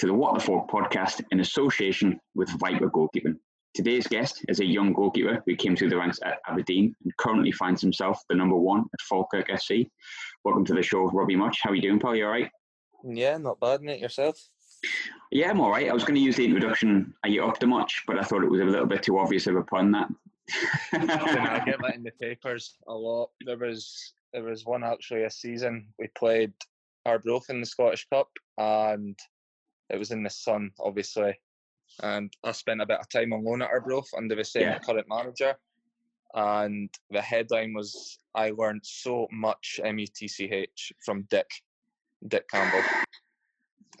[0.00, 3.36] Hello, and welcome back to the What the Fork podcast in association with Viper Goalkeeping.
[3.74, 7.52] Today's guest is a young goalkeeper who came through the ranks at Aberdeen and currently
[7.52, 9.88] finds himself the number one at Falkirk FC.
[10.44, 11.60] Welcome to the show, Robbie Mutch.
[11.62, 12.16] How are you doing, pal?
[12.16, 12.50] You all right?
[13.04, 14.00] Yeah, not bad, mate.
[14.00, 14.36] Yourself?
[15.30, 15.88] Yeah, I'm all right.
[15.88, 18.02] I was going to use the introduction, are you up to much?
[18.06, 20.08] But I thought it was a little bit too obvious of a pun, that.
[20.92, 23.30] I get that in the papers a lot.
[23.44, 26.52] There was there was one actually a season we played
[27.06, 29.16] Arbroath in the Scottish Cup, and
[29.90, 31.38] it was in the sun, obviously.
[32.02, 34.78] And I spent a bit of time on loan at Arbroath under the same Yeah.
[34.78, 35.54] current manager.
[36.34, 41.48] And the headline was, "I learned so much MUTCH from Dick,
[42.26, 42.82] Dick Campbell."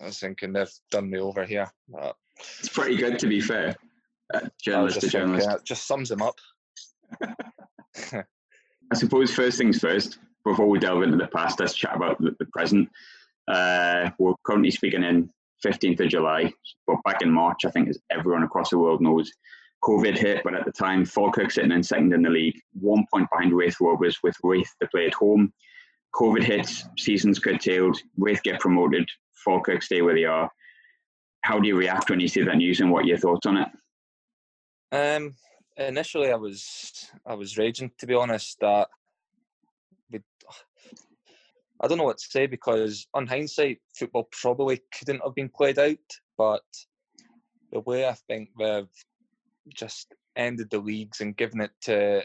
[0.00, 1.70] I was thinking they've done me over here.
[1.88, 2.16] But
[2.58, 3.76] It's pretty good, to be fair.
[4.32, 5.64] Uh, journalist to thinking, journalist.
[5.64, 6.38] just sums him up.
[8.90, 12.34] I suppose first things first, before we delve into the past, let's chat about the,
[12.38, 12.88] the present.
[13.46, 15.30] Uh, we're currently speaking in
[15.64, 16.52] 15th of July,
[16.86, 19.30] but back in March, I think as everyone across the world knows,
[19.82, 23.28] COVID hit, but at the time, Falkirk sitting in second in the league, one point
[23.30, 25.52] behind Raith Rovers with Raith to play at home.
[26.14, 29.08] COVID hits, seasons curtailed, Raith get promoted,
[29.44, 30.50] Falkirk stay where they are.
[31.42, 33.68] How do you react when you see that news and what your thoughts on it?
[34.92, 35.34] Um,
[35.76, 38.58] initially, I was I was raging to be honest.
[38.60, 38.88] That
[41.84, 45.78] I don't know what to say because, on hindsight, football probably couldn't have been played
[45.78, 45.98] out.
[46.38, 46.62] But
[47.72, 48.88] the way I think they've
[49.68, 52.24] just ended the leagues and given it to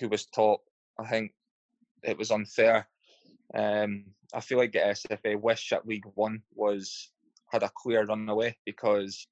[0.00, 0.62] who was top,
[0.98, 1.32] I think
[2.02, 2.88] it was unfair.
[3.54, 7.10] Um, I feel like the SFA wish that League One was
[7.52, 9.26] had a clear runaway because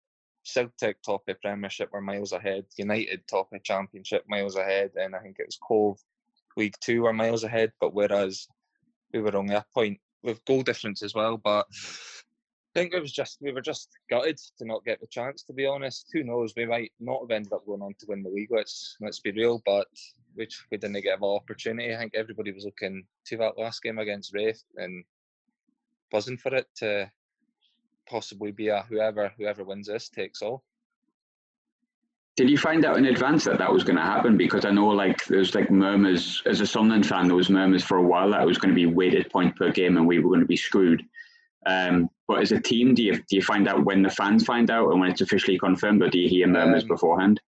[0.44, 5.20] Celtic top of Premiership were miles ahead, United top of Championship miles ahead, and I
[5.20, 5.98] think it was Cove
[6.58, 7.72] League Two were miles ahead.
[7.80, 8.46] But whereas
[9.12, 11.36] we were only a point with goal difference as well.
[11.36, 15.42] But I think it was just we were just gutted to not get the chance.
[15.44, 16.54] To be honest, who knows?
[16.56, 18.50] We might not have ended up going on to win the league.
[18.50, 19.86] Let's let's be real, but
[20.36, 21.94] we we didn't get an opportunity.
[21.94, 25.04] I think everybody was looking to that last game against Raith and
[26.10, 27.10] buzzing for it to
[28.08, 30.64] possibly be a whoever whoever wins this takes all.
[32.36, 34.38] Did you find out in advance that that was going to happen?
[34.38, 37.26] Because I know, like, there's like murmurs as a Sunderland fan.
[37.26, 39.70] There was murmurs for a while that it was going to be weighted point per
[39.70, 41.04] game, and we were going to be screwed.
[41.66, 44.70] Um, but as a team, do you do you find out when the fans find
[44.70, 47.40] out and when it's officially confirmed, or do you hear murmurs Um, beforehand?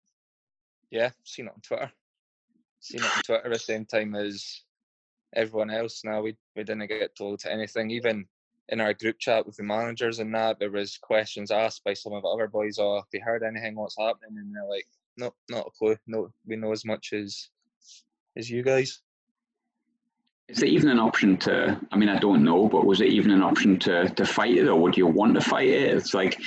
[0.91, 1.91] Yeah, seen it on Twitter.
[2.79, 4.61] Seen it on Twitter at the same time as
[5.33, 6.03] everyone else.
[6.03, 7.89] Now we we didn't get told anything.
[7.89, 8.27] Even
[8.69, 12.13] in our group chat with the managers and that, there was questions asked by some
[12.13, 12.77] of the other boys.
[12.79, 13.75] Oh, have you heard anything?
[13.75, 14.37] What's happening?
[14.37, 14.87] And they're like,
[15.17, 15.97] no, not a clue.
[16.07, 17.49] No, we know as much as
[18.35, 19.01] as you guys.
[20.49, 21.79] Is it even an option to?
[21.91, 24.67] I mean, I don't know, but was it even an option to to fight it,
[24.67, 25.93] or would you want to fight it?
[25.93, 26.39] It's like.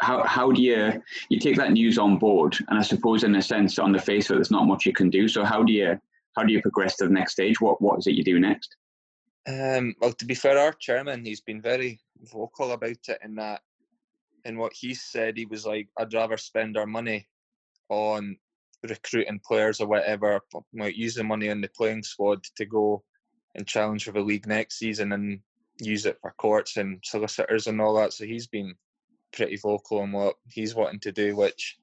[0.00, 3.42] How, how do you you take that news on board and I suppose in a
[3.42, 5.72] sense on the face of it there's not much you can do so how do
[5.72, 5.98] you
[6.36, 8.76] how do you progress to the next stage what what is it you do next
[9.48, 12.00] Um, well, to be fair, our chairman, he's been very
[12.30, 13.62] vocal about it in that,
[14.44, 17.26] in what he said, he was like, I'd rather spend our money
[17.88, 18.36] on
[18.86, 20.40] recruiting players or whatever,
[20.74, 23.02] might use the money on the playing squad to go
[23.54, 25.40] and challenge for the league next season and
[25.80, 28.12] use it for courts and solicitors and all that.
[28.12, 28.74] So he's been
[29.32, 31.78] pretty vocal on what he's wanting to do, which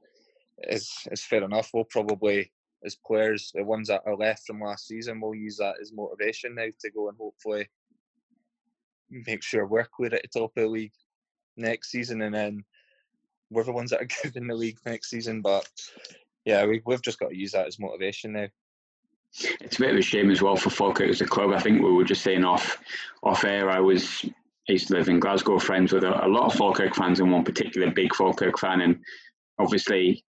[0.69, 1.71] is is fair enough.
[1.73, 2.51] We'll probably
[2.85, 6.55] as players, the ones that are left from last season, we'll use that as motivation
[6.55, 7.67] now to go and hopefully
[9.09, 10.93] make sure we're clear at the top of the league
[11.57, 12.63] next season, and then
[13.49, 15.41] we're the ones that are given the league next season.
[15.41, 15.67] But
[16.45, 18.47] yeah, we, we've just got to use that as motivation now.
[19.59, 21.51] It's a bit of a shame as well for Falkirk as a club.
[21.51, 22.77] I think we were just saying off
[23.21, 23.69] off air.
[23.69, 26.95] I was I used to live in Glasgow, friends with a, a lot of Falkirk
[26.95, 28.79] fans, and one particular big Falkirk fan.
[28.79, 28.99] And
[29.59, 30.23] obviously,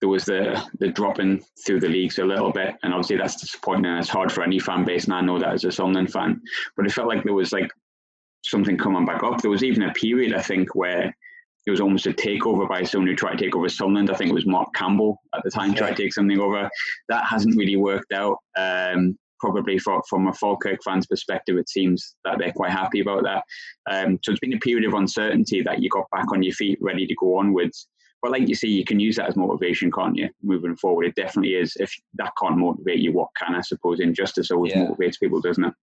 [0.00, 3.86] there was the the dropping through the leagues a little bit, and obviously that's disappointing.
[3.86, 6.40] And it's hard for any fan base, and I know that as a Sunderland fan.
[6.76, 7.70] But it felt like there was like
[8.44, 9.40] something coming back up.
[9.40, 11.14] There was even a period I think where
[11.66, 14.10] it was almost a takeover by someone who tried to take over Sunderland.
[14.10, 16.70] I think it was Mark Campbell at the time tried to take something over.
[17.08, 18.38] That hasn't really worked out.
[18.56, 23.24] Um, probably for, from a Falkirk fan's perspective, it seems that they're quite happy about
[23.24, 23.44] that.
[23.90, 26.78] Um, so it's been a period of uncertainty that you got back on your feet,
[26.80, 27.88] ready to go onwards.
[28.22, 30.28] But like you say, you can use that as motivation, can't you?
[30.42, 31.74] Moving forward, it definitely is.
[31.76, 33.54] If that can't motivate you, what can?
[33.54, 34.86] I suppose injustice always Yeah.
[34.86, 35.74] motivates people, doesn't it?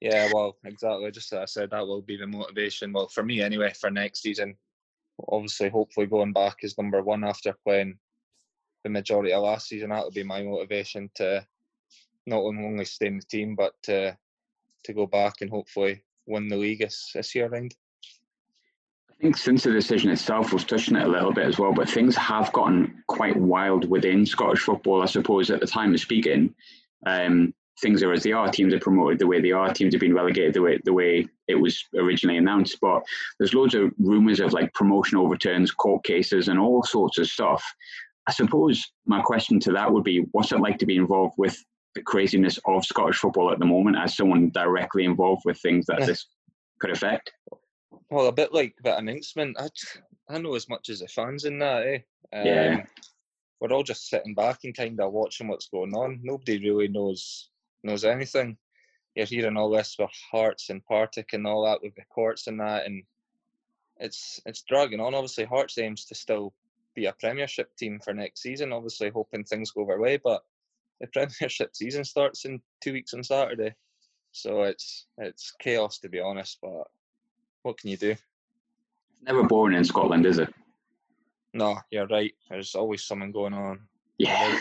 [0.00, 1.10] Yeah, well, exactly.
[1.10, 2.92] Just as I said, that will be the motivation.
[2.92, 4.56] Well, for me anyway, for next season,
[5.28, 7.98] obviously, hopefully going back is number one after playing
[8.82, 11.46] the majority of last season, That will be my motivation to
[12.26, 14.16] not only stay in the team, but to
[14.84, 17.76] to go back and hopefully win the league this, this year round.
[19.20, 21.74] I think since the decision itself, we've touched on it a little bit as well,
[21.74, 25.02] but things have gotten quite wild within Scottish football.
[25.02, 26.54] I suppose at the time of speaking,
[27.04, 27.52] um,
[27.82, 28.50] things are as they are.
[28.50, 29.74] Teams are promoted the way they are.
[29.74, 32.78] Teams have been relegated the way the way it was originally announced.
[32.80, 33.02] But
[33.38, 37.62] there's loads of rumours of like promotion overturns, court cases, and all sorts of stuff.
[38.26, 41.62] I suppose my question to that would be, what's it like to be involved with
[41.94, 46.06] the craziness of Scottish football at the moment, as someone directly involved with things that
[46.06, 46.24] this
[46.80, 47.32] could affect?
[48.10, 49.56] Well, a bit like that announcement.
[49.58, 49.68] I,
[50.28, 51.98] I know as much as the fans in that, eh?
[52.32, 52.84] Um, yeah.
[53.60, 56.20] We're all just sitting back and kind of watching what's going on.
[56.22, 57.50] Nobody really knows
[57.84, 58.56] knows anything.
[59.14, 62.58] You're hearing all this with Hearts and Partick and all that with the courts and
[62.60, 63.04] that, and
[63.98, 65.14] it's it's dragging on.
[65.14, 66.52] Obviously, Hearts aims to still
[66.94, 68.72] be a Premiership team for next season.
[68.72, 70.42] Obviously, hoping things go their way, but
[71.00, 73.74] the Premiership season starts in two weeks on Saturday,
[74.32, 76.58] so it's it's chaos to be honest.
[76.62, 76.86] But
[77.62, 78.10] what can you do?
[78.10, 78.20] It's
[79.22, 80.52] never boring in Scotland, is it?
[81.52, 82.32] No, you're right.
[82.48, 83.80] There's always something going on.
[84.18, 84.58] Yeah.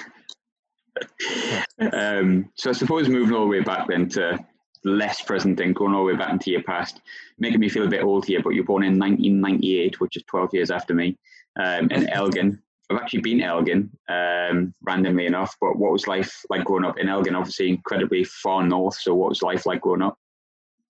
[1.93, 4.39] um, so I suppose moving all the way back then to
[4.83, 7.01] less present and going all the way back into your past,
[7.37, 10.53] making me feel a bit old here, but you're born in 1998, which is 12
[10.53, 11.17] years after me,
[11.59, 12.61] um, in Elgin.
[12.89, 17.07] I've actually been Elgin, um, randomly enough, but what was life like growing up in
[17.07, 17.35] Elgin?
[17.35, 18.95] Obviously, incredibly far north.
[18.95, 20.17] So, what was life like growing up?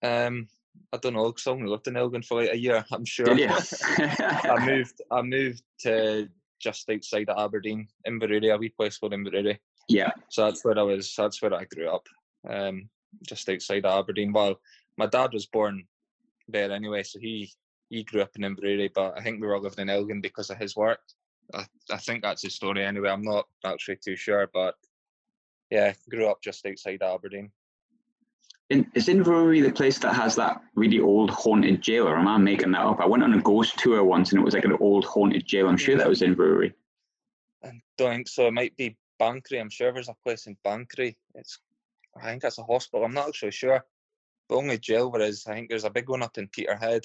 [0.02, 0.48] Um,
[0.92, 2.84] I don't know because I only lived in Elgin for like a year.
[2.92, 3.30] I'm sure.
[3.30, 5.02] I moved.
[5.12, 6.28] I moved to
[6.60, 9.60] just outside of Aberdeen, Inverurie, a wee place called Inverurie.
[9.88, 10.12] Yeah.
[10.30, 11.14] So that's where I was.
[11.16, 12.08] That's where I grew up,
[12.48, 12.90] um,
[13.28, 14.34] just outside of Aberdeen.
[14.34, 14.60] Well,
[14.98, 15.86] my dad was born
[16.48, 17.52] there anyway, so he
[17.90, 20.50] he grew up in Inverurie, but I think we were all living in Elgin because
[20.50, 21.00] of his work.
[21.54, 23.10] I, I think that's his story anyway.
[23.10, 24.76] I'm not actually too sure, but
[25.72, 27.52] yeah, grew up just outside Aberdeen.
[28.70, 32.38] In, is Inverurie the place that has that really old haunted jail, or am I
[32.38, 33.00] making that up?
[33.00, 35.68] I went on a ghost tour once, and it was like an old haunted jail.
[35.68, 36.74] I'm sure that was Inverurie.
[37.64, 38.48] I don't think so.
[38.48, 39.60] It might be Banchory.
[39.60, 41.16] I'm sure there's a place in Banchory.
[41.34, 41.60] It's,
[42.16, 43.06] I think that's a hospital.
[43.06, 43.84] I'm not actually sure.
[44.50, 47.04] The only jail there is, I think there's a big one up in Peterhead.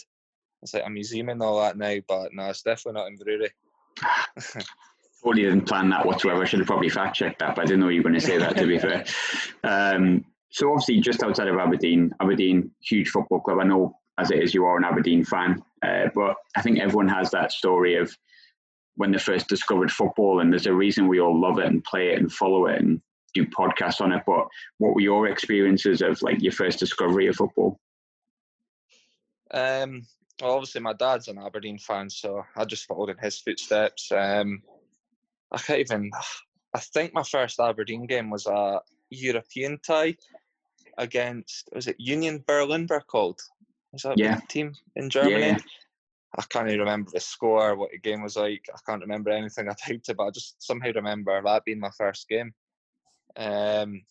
[0.63, 3.51] It's like a museum and all that now, but no, it's definitely not in Brewery.
[5.25, 6.43] totally didn't plan that whatsoever.
[6.43, 8.27] I should have probably fact checked that, but I didn't know you were going to
[8.27, 8.57] say that.
[8.57, 9.05] To be fair,
[9.63, 10.25] um,
[10.55, 13.59] so obviously just outside of Aberdeen, Aberdeen, huge football club.
[13.61, 17.09] I know as it is, you are an Aberdeen fan, uh, but I think everyone
[17.09, 18.17] has that story of
[18.95, 22.13] when they first discovered football, and there's a reason we all love it and play
[22.13, 23.03] it and follow it and
[23.35, 24.23] do podcasts on it.
[24.25, 24.47] But
[24.79, 27.81] what were your experiences of like your first discovery of football?
[29.51, 30.03] Um,
[30.41, 34.13] well, obviously my dad's an Aberdeen fan, so I just followed in his footsteps.
[34.13, 34.63] Um,
[35.51, 36.13] I can't even.
[36.73, 38.81] I think my first Aberdeen game was a
[39.11, 40.15] European tie
[40.99, 42.87] against was it Union Berlin?
[42.87, 43.41] They're called.
[43.93, 44.41] Was that yeah.
[44.49, 45.41] team in Germany?
[45.41, 45.59] Yeah.
[46.37, 48.67] I can't even remember the score, what the game was like.
[48.75, 51.91] I can't remember anything I typed it, but I just somehow remember that being my
[51.97, 52.53] first game.
[53.37, 54.03] Um,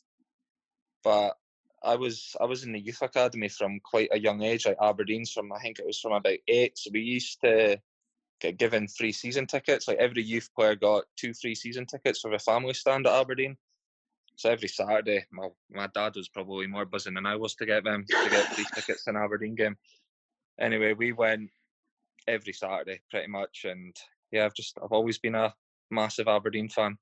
[1.04, 1.36] but
[1.84, 4.66] I was I was in the youth academy from quite a young age.
[4.66, 6.78] Like Aberdeen's from I think it was from about eight.
[6.78, 7.80] So we used to
[8.40, 9.88] get given free season tickets.
[9.88, 13.58] Like every youth player got two free season tickets for the family stand at Aberdeen.
[14.36, 17.84] So every Saturday, my my dad was probably more buzzing than I was to get
[17.84, 19.78] them to get free tickets in Aberdeen game.
[20.60, 21.50] Anyway, we went
[22.28, 23.66] every Saturday pretty much.
[23.66, 23.96] And
[24.32, 25.54] yeah, I've just I've always been a
[25.92, 26.98] massive Aberdeen fan.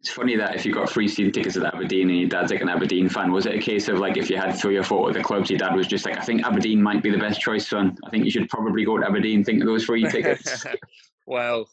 [0.00, 2.62] It's funny that if you got free season tickets at Aberdeen and your dad's like
[2.62, 5.08] an Aberdeen fan, was it a case of like if you had three or four
[5.08, 7.38] of the clubs, your dad was just like, I think Aberdeen might be the best
[7.38, 7.98] choice, son.
[8.04, 9.44] I think you should probably go to Aberdeen.
[9.44, 10.64] Think of those free tickets.
[11.26, 11.68] well,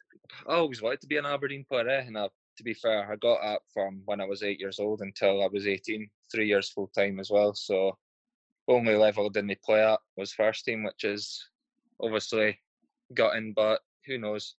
[0.45, 2.03] I always wanted to be an Aberdeen player, eh?
[2.05, 5.01] and I, to be fair, I got up from when I was eight years old
[5.01, 7.53] until I was 18, three years full time as well.
[7.53, 7.97] So
[8.67, 11.47] only level didn't play at was first team, which is
[12.01, 12.59] obviously
[13.13, 14.55] gutting, but who knows?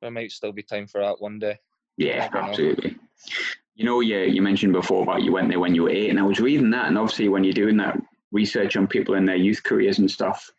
[0.00, 1.58] There might still be time for that one day.
[1.96, 2.92] Yeah, absolutely.
[2.92, 2.96] Know.
[3.74, 6.18] You know, yeah, you mentioned before about you went there when you were eight, and
[6.18, 7.98] I was reading that, and obviously when you're doing that
[8.32, 10.50] research on people in their youth careers and stuff,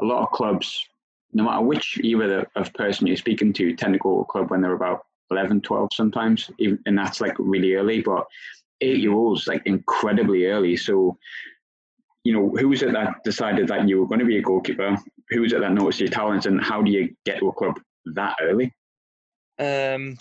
[0.00, 0.86] a lot of clubs,
[1.32, 4.50] no matter which either of person you're speaking to, tend to go to a club
[4.50, 8.00] when they're about 11, 12 sometimes, and that's like really early.
[8.00, 8.26] But
[8.80, 10.76] eight year olds like incredibly early.
[10.76, 11.18] So
[12.26, 14.98] you know, who was it that decided that you were going to be a goalkeeper?
[15.30, 17.78] Who was it that noticed your talents, and how do you get to a club
[18.14, 18.74] that early?
[19.60, 20.18] Um,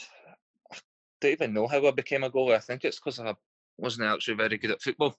[0.71, 0.77] I
[1.19, 2.55] don't even know how I became a goalie.
[2.55, 3.33] I think it's because I
[3.79, 5.15] wasn't actually very good at football.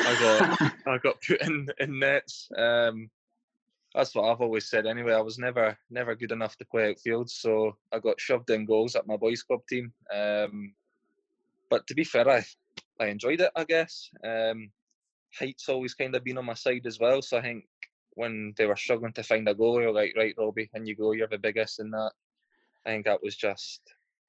[0.00, 2.48] I got I got put in in nets.
[2.58, 3.08] Um,
[3.94, 4.86] that's what I've always said.
[4.86, 8.66] Anyway, I was never never good enough to play outfield, so I got shoved in
[8.66, 9.92] goals at my boys' club team.
[10.12, 10.74] Um,
[11.70, 12.44] but to be fair, I
[13.00, 13.50] I enjoyed it.
[13.54, 14.10] I guess.
[14.24, 14.70] Um,
[15.38, 17.22] height's always kind of been on my side as well.
[17.22, 17.64] So I think
[18.10, 21.28] when they were struggling to find a goalie, like right, Robbie, and you go, you're
[21.28, 22.12] the biggest in that.
[22.86, 23.80] I think that was just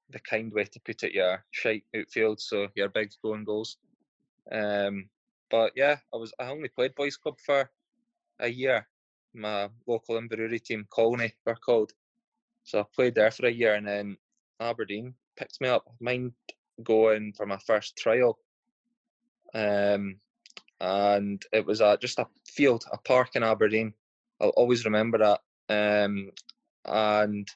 [0.09, 1.13] the kind way to put it.
[1.13, 3.77] Yeah, shite outfield, so you're big going goals.
[4.51, 5.09] Um,
[5.49, 7.69] but yeah, I was I only played boys club for
[8.39, 8.87] a year.
[9.35, 11.91] My local Inverurie team, Colony, were called.
[12.63, 14.17] So I played there for a year, and then
[14.59, 15.85] Aberdeen picked me up.
[15.99, 16.31] Mind
[16.83, 18.39] going for my first trial,
[19.53, 20.15] um,
[20.79, 23.93] and it was at just a field, a park in Aberdeen.
[24.39, 25.41] I'll always remember that.
[25.69, 26.31] Um,
[26.85, 27.47] and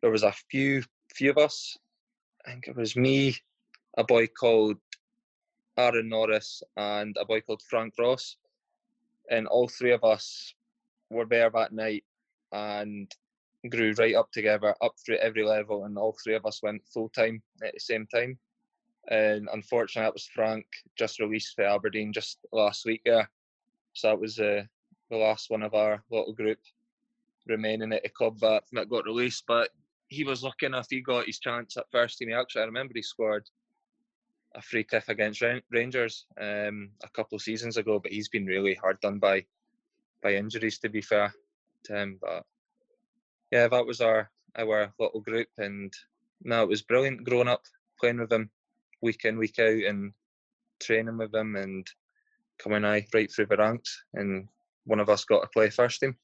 [0.00, 0.82] there was a few
[1.14, 1.78] few of us.
[2.44, 3.36] I think it was me,
[3.96, 4.78] a boy called
[5.76, 8.36] Aaron Norris, and a boy called Frank Ross,
[9.30, 10.54] and all three of us
[11.12, 12.04] were there that night
[12.52, 13.10] and
[13.70, 17.08] grew right up together, up through every level, and all three of us went full
[17.10, 18.38] time at the same time.
[19.08, 20.66] And unfortunately, that was Frank
[20.96, 23.02] just released for Aberdeen just last week.
[23.04, 23.26] Yeah,
[23.94, 24.62] so that was uh,
[25.10, 26.58] the last one of our little group
[27.46, 29.44] remaining at the club that, that got released.
[29.46, 29.70] But
[30.08, 32.28] he was lucky enough; he got his chance at first team.
[32.28, 33.48] He actually, I remember he scored
[34.54, 38.74] a free kick against Rangers um, a couple of seasons ago, but he's been really
[38.74, 39.44] hard done by
[40.22, 40.78] by injuries.
[40.78, 41.32] To be fair
[41.84, 42.44] to him, but
[43.50, 45.92] yeah, that was our our little group, and
[46.42, 47.62] no, it was brilliant growing up
[48.00, 48.50] playing with him
[49.00, 50.12] week in week out and
[50.80, 51.86] training with him and
[52.58, 54.48] coming right through the ranks, and
[54.84, 56.16] one of us got to play first team.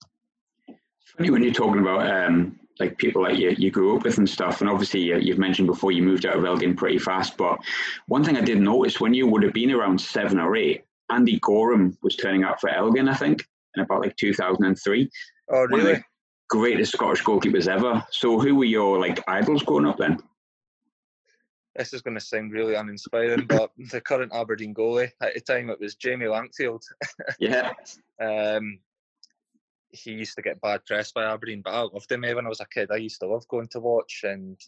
[1.04, 4.28] Funny when you're talking about um, like people that you, you grew up with and
[4.28, 7.36] stuff, and obviously you, you've mentioned before you moved out of Elgin pretty fast.
[7.36, 7.58] But
[8.06, 11.38] one thing I did notice when you would have been around seven or eight, Andy
[11.40, 15.10] Goram was turning up for Elgin, I think, in about like 2003.
[15.50, 16.02] Oh, really?
[16.48, 18.04] greatest Scottish goalkeepers ever.
[18.10, 20.18] So, who were your like idols growing up then?
[21.76, 25.70] This is going to sound really uninspiring, but the current Aberdeen goalie at the time
[25.70, 26.82] it was Jamie Langfield.
[27.38, 27.72] yeah.
[28.20, 28.80] um,
[29.90, 32.22] he used to get bad press by Aberdeen, but I loved him.
[32.22, 34.20] When I was a kid, I used to love going to watch.
[34.24, 34.60] And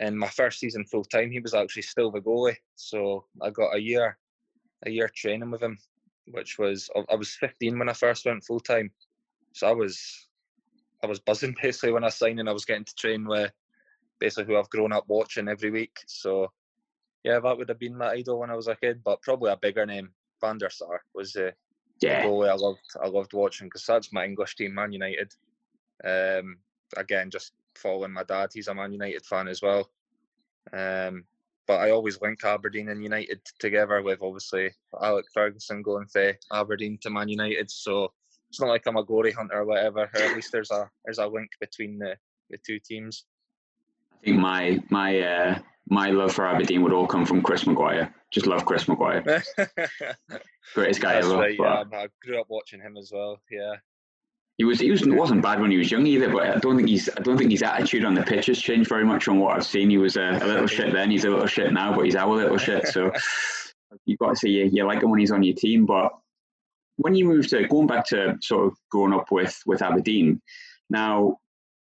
[0.00, 2.56] in my first season full time, he was actually still the goalie.
[2.74, 4.18] So I got a year,
[4.84, 5.78] a year training with him,
[6.26, 8.90] which was I was 15 when I first went full time.
[9.52, 10.28] So I was,
[11.02, 13.52] I was buzzing basically when I signed, and I was getting to train with
[14.20, 15.98] basically who I've grown up watching every week.
[16.06, 16.48] So
[17.24, 19.56] yeah, that would have been my idol when I was a kid, but probably a
[19.56, 20.10] bigger name.
[20.40, 21.52] Van der Sar was uh,
[22.00, 22.24] yeah.
[22.24, 25.32] goalie I loved I loved watching because that's my English team, Man United.
[26.04, 26.58] Um,
[26.96, 29.88] again, just following my dad, he's a Man United fan as well.
[30.72, 31.24] Um,
[31.66, 36.98] but I always link Aberdeen and United together with obviously Alec Ferguson going from Aberdeen
[37.02, 37.70] to Man United.
[37.70, 38.12] So
[38.50, 40.10] it's not like I'm a glory hunter or whatever.
[40.14, 42.16] Or at least there's a there's a link between the,
[42.50, 43.24] the two teams.
[44.12, 48.14] I think my my uh, my love for Aberdeen would all come from Chris Maguire.
[48.30, 49.22] Just love Chris Maguire.
[50.74, 51.38] Greatest guy That's ever.
[51.38, 53.40] Right, yeah, I grew up watching him as well.
[53.50, 53.76] Yeah.
[54.58, 56.88] He was he was wasn't bad when he was young either, but I don't think
[56.88, 59.56] he's I don't think his attitude on the pitch has changed very much from what
[59.56, 59.90] I've seen.
[59.90, 62.34] He was a, a little shit then, he's a little shit now, but he's our
[62.34, 62.86] little shit.
[62.88, 63.10] So
[64.04, 65.86] you've got to say you, you like him when he's on your team.
[65.86, 66.12] But
[66.96, 70.40] when you move to going back to sort of growing up with with Aberdeen,
[70.90, 71.38] now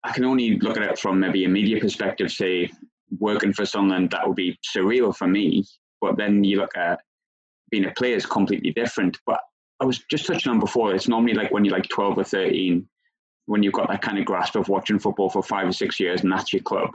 [0.03, 2.69] I can only look at it from maybe a media perspective, say
[3.17, 5.65] working for Sunderland, that would be surreal for me.
[6.01, 6.99] But then you look at
[7.71, 9.17] being a player is completely different.
[9.25, 9.39] But
[9.81, 12.87] I was just touching on before, it's normally like when you're like 12 or 13,
[13.45, 16.21] when you've got that kind of grasp of watching football for five or six years
[16.21, 16.91] and that's your club.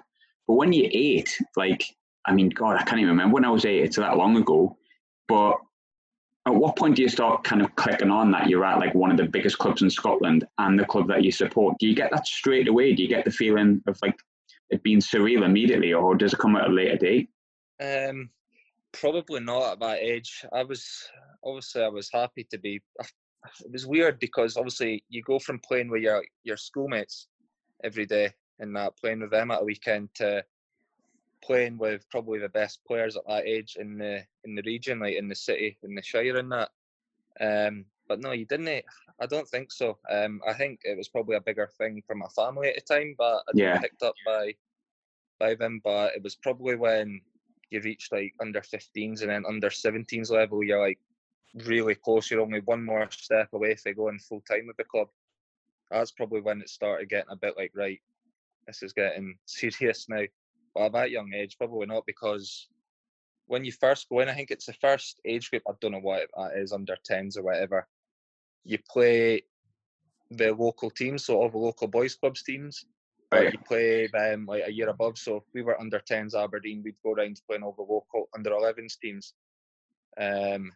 [0.47, 1.85] But when you're eight, like,
[2.27, 4.77] I mean, God, I can't even remember when I was eight, it's that long ago.
[5.27, 5.57] But
[6.47, 9.11] at what point do you start kind of clicking on that you're at like one
[9.11, 11.79] of the biggest clubs in Scotland and the club that you support?
[11.79, 12.95] Do you get that straight away?
[12.95, 14.17] Do you get the feeling of like
[14.71, 17.31] it being surreal immediately, or does it come at a later date?
[17.83, 18.31] Um,
[18.95, 20.45] probably not at that age.
[20.53, 20.87] I was
[21.45, 22.81] obviously I was happy to be.
[23.61, 27.29] It was weird because obviously you go from playing with your your schoolmates
[27.83, 30.45] every day and that playing with them at a weekend to
[31.43, 35.17] playing with probably the best players at that age in the in the region, like
[35.17, 36.71] in the city, in the Shire, and that.
[37.41, 38.85] Um, but no, you didn't.
[39.21, 39.99] I don't think so.
[40.11, 43.15] Um, I think it was probably a bigger thing for my family at the time,
[43.19, 43.79] but I yeah.
[43.79, 44.55] picked up by
[45.39, 45.81] by them.
[45.85, 47.21] But it was probably when
[47.75, 50.99] you reach like under 15s and then under 17s level, you're like
[51.67, 52.31] really close.
[52.31, 55.09] You're only one more step away from going full time with the club.
[55.91, 58.01] That's probably when it started getting a bit like right.
[58.67, 60.23] This is getting serious now.
[60.75, 62.69] But at that young age, probably not because
[63.47, 65.63] when you first go in, I think it's the first age group.
[65.69, 67.87] I don't know what that is, under 10s or whatever.
[68.65, 69.43] You play
[70.31, 72.87] the local teams, so all the local boys clubs teams.
[73.35, 73.53] Right.
[73.53, 75.19] You play them like a year above.
[75.19, 78.51] So if we were under 10s Aberdeen, we'd go around playing all the local under
[78.51, 79.35] 11s teams.
[80.21, 80.71] Um,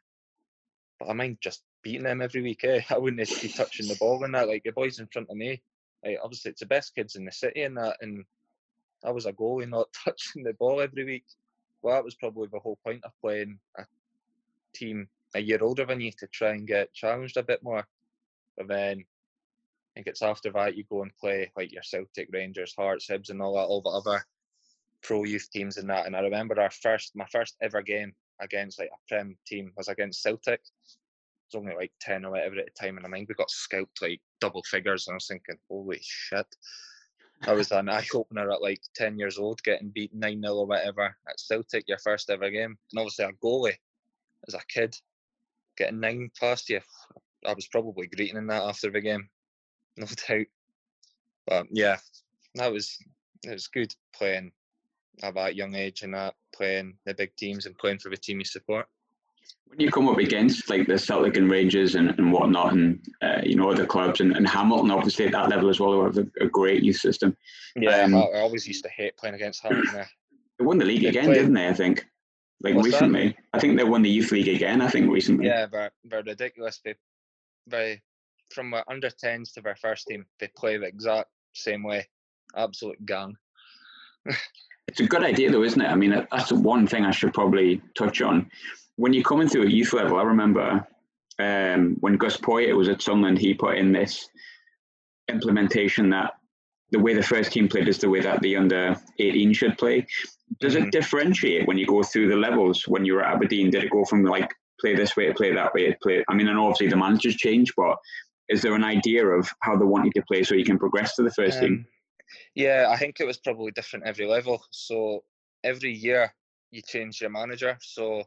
[0.99, 2.65] but I mind just beating them every week.
[2.65, 2.81] Eh?
[2.91, 4.49] I wouldn't be touching the ball and that.
[4.49, 5.63] Like the boys in front of me,
[6.05, 8.25] like obviously it's the best kids in the city and that, and
[9.05, 11.25] I was a goalie not touching the ball every week.
[11.83, 13.85] Well, that was probably the whole point of playing a
[14.75, 17.87] team a year older than you to try and get challenged a bit more.
[18.57, 19.05] But then
[19.99, 23.31] I think it's after that you go and play like your Celtic, Rangers, Hearts, Hibs,
[23.31, 24.25] and all that, all the other
[25.03, 26.07] pro youth teams and that.
[26.07, 29.89] And I remember our first, my first ever game against like a Prem team was
[29.89, 30.61] against Celtic.
[30.61, 32.97] It was only like 10 or whatever at the time.
[32.97, 35.09] And I think we got scalped like double figures.
[35.09, 36.47] And I was thinking, holy shit.
[37.43, 40.67] I was an eye opener at like 10 years old, getting beat 9 0 or
[40.67, 42.79] whatever at Celtic, your first ever game.
[42.93, 43.79] And obviously, a goalie
[44.47, 44.95] as a kid,
[45.77, 46.83] getting nine past you,
[47.45, 49.29] I was probably greeting in that after the game,
[50.01, 50.47] no doubt.
[51.47, 51.97] But yeah,
[52.55, 52.99] that was
[53.45, 54.53] it was good playing
[55.23, 58.39] at that young age and that playing the big teams and playing for the team
[58.39, 58.87] you support.
[59.67, 63.41] When you come up against like the Celtic and Rangers and, and whatnot, and uh,
[63.43, 66.27] you know other clubs, and, and Hamilton obviously at that level as well, have a,
[66.41, 67.37] a great youth system.
[67.77, 70.05] Yeah, um, I, I, always used to hate playing against Hamilton.
[70.59, 71.69] They won the league they again, played, didn't they?
[71.69, 72.05] I think
[72.63, 73.29] like recently.
[73.29, 73.37] That?
[73.53, 74.81] I think they won the youth league again.
[74.81, 75.47] I think recently.
[75.47, 76.81] Yeah, they're, they're ridiculous.
[76.85, 76.97] They,
[77.69, 78.03] they
[78.51, 82.09] from our under 10s to their first team, they play the exact same way.
[82.57, 83.37] Absolute gang.
[84.87, 85.89] it's a good idea, though, isn't it?
[85.89, 88.51] I mean, that's one thing I should probably touch on.
[88.97, 90.87] When you're coming through at youth level, I remember
[91.39, 94.29] um, when Gus Poyet was at Sunderland, he put in this
[95.29, 96.33] implementation that
[96.91, 100.07] the way the first team played is the way that the under 18 should play.
[100.61, 100.87] Does mm-hmm.
[100.87, 102.89] it differentiate when you go through the levels?
[102.89, 104.51] When you were at Aberdeen, did it go from like
[104.81, 106.25] play this way to play that way to play?
[106.29, 107.97] I mean, and obviously the managers change, but
[108.49, 111.15] is there an idea of how they want you to play so you can progress
[111.17, 111.87] to the first um, team?
[112.55, 114.63] Yeah, I think it was probably different every level.
[114.71, 115.25] So
[115.65, 116.35] every year
[116.71, 117.79] you change your manager.
[117.81, 118.23] So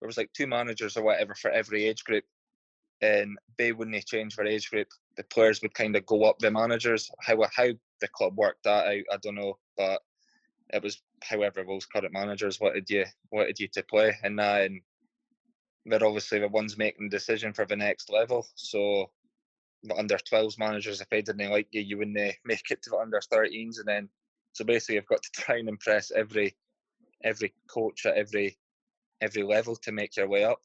[0.00, 2.24] there was like two managers or whatever for every age group,
[3.00, 4.88] and they wouldn't change their age group.
[5.16, 7.10] The players would kind of go up the managers.
[7.20, 7.68] How how
[8.00, 10.02] the club worked that out, I don't know, but
[10.70, 14.80] it was however those current managers wanted you wanted you to play, and then
[15.86, 18.46] they're obviously the ones making the decision for the next level.
[18.54, 19.10] So
[19.96, 23.20] under 12s managers, if they didn't like you, you wouldn't make it to the under
[23.32, 24.08] 13s, and then
[24.52, 26.56] so basically you've got to try and impress every
[27.24, 28.56] every coach at every
[29.20, 30.60] every level to make your way up.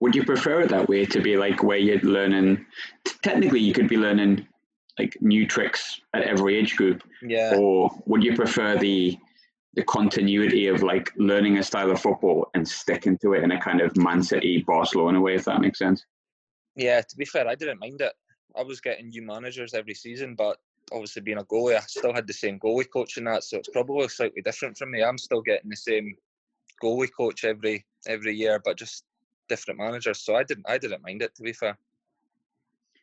[0.00, 2.66] Would you prefer it that way to be like where you're learning?
[3.22, 4.46] Technically, you could be learning
[4.98, 7.02] like new tricks at every age group.
[7.22, 7.54] Yeah.
[7.56, 9.16] Or would you prefer the
[9.74, 13.60] the continuity of like learning a style of football and sticking to it in a
[13.60, 16.04] kind of Man City, Barcelona way, if that makes sense?
[16.76, 18.12] Yeah, to be fair, I didn't mind it.
[18.56, 20.58] I was getting new managers every season, but
[20.92, 23.68] obviously being a goalie, I still had the same goalie coach and that, so it's
[23.68, 25.02] probably slightly different from me.
[25.02, 26.14] I'm still getting the same
[26.82, 29.04] goalie coach every every year, but just
[29.48, 30.20] different managers.
[30.20, 31.78] So I didn't I didn't mind it to be fair.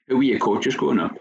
[0.08, 1.18] Who were your coaches growing up?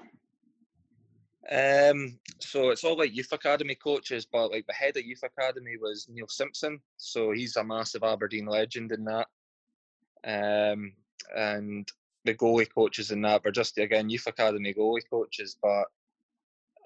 [1.50, 5.76] Um, so it's all like youth academy coaches, but like the head of youth academy
[5.80, 9.26] was Neil Simpson, so he's a massive Aberdeen legend in that.
[10.24, 10.92] Um,
[11.36, 11.88] and
[12.24, 15.84] the goalie coaches in that were just again youth academy goalie coaches, but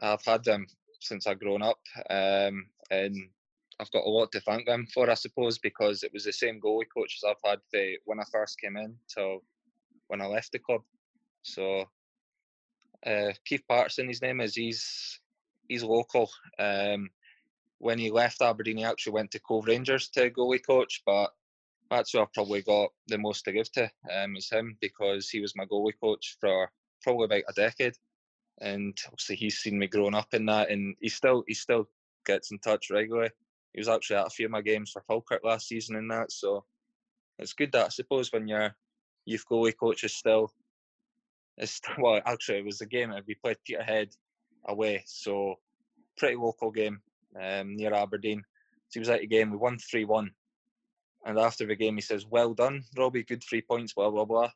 [0.00, 0.66] I've had them
[1.00, 1.78] since I've grown up,
[2.10, 3.16] um, and
[3.78, 6.60] I've got a lot to thank them for, I suppose, because it was the same
[6.60, 9.42] goalie coaches I've had the, when I first came in till
[10.08, 10.82] when I left the club.
[11.42, 11.84] So
[13.04, 14.54] uh, Keith Patterson, his name is.
[14.54, 15.20] He's
[15.68, 16.30] he's local.
[16.58, 17.10] Um,
[17.78, 21.30] when he left Aberdeen, he actually went to Cove Rangers to goalie coach, but
[21.90, 23.90] that's who I've probably got the most to give to.
[24.12, 26.70] Um, is him because he was my goalie coach for
[27.02, 27.94] probably about a decade,
[28.60, 31.88] and obviously he's seen me growing up in that, and he still he still
[32.24, 33.30] gets in touch regularly.
[33.72, 36.32] He was actually at a few of my games for Falkirk last season in that,
[36.32, 36.64] so
[37.38, 38.74] it's good that I suppose when your
[39.24, 40.52] youth goalie coach is still
[41.58, 44.10] it's well, actually, it was a game we played Peterhead
[44.66, 45.56] away, so
[46.16, 47.00] pretty local game
[47.40, 48.42] um, near Aberdeen.
[48.88, 49.50] So he was at the game.
[49.50, 50.30] We won three one,
[51.24, 53.24] and after the game, he says, "Well done, Robbie.
[53.24, 54.50] Good three points." Blah blah blah.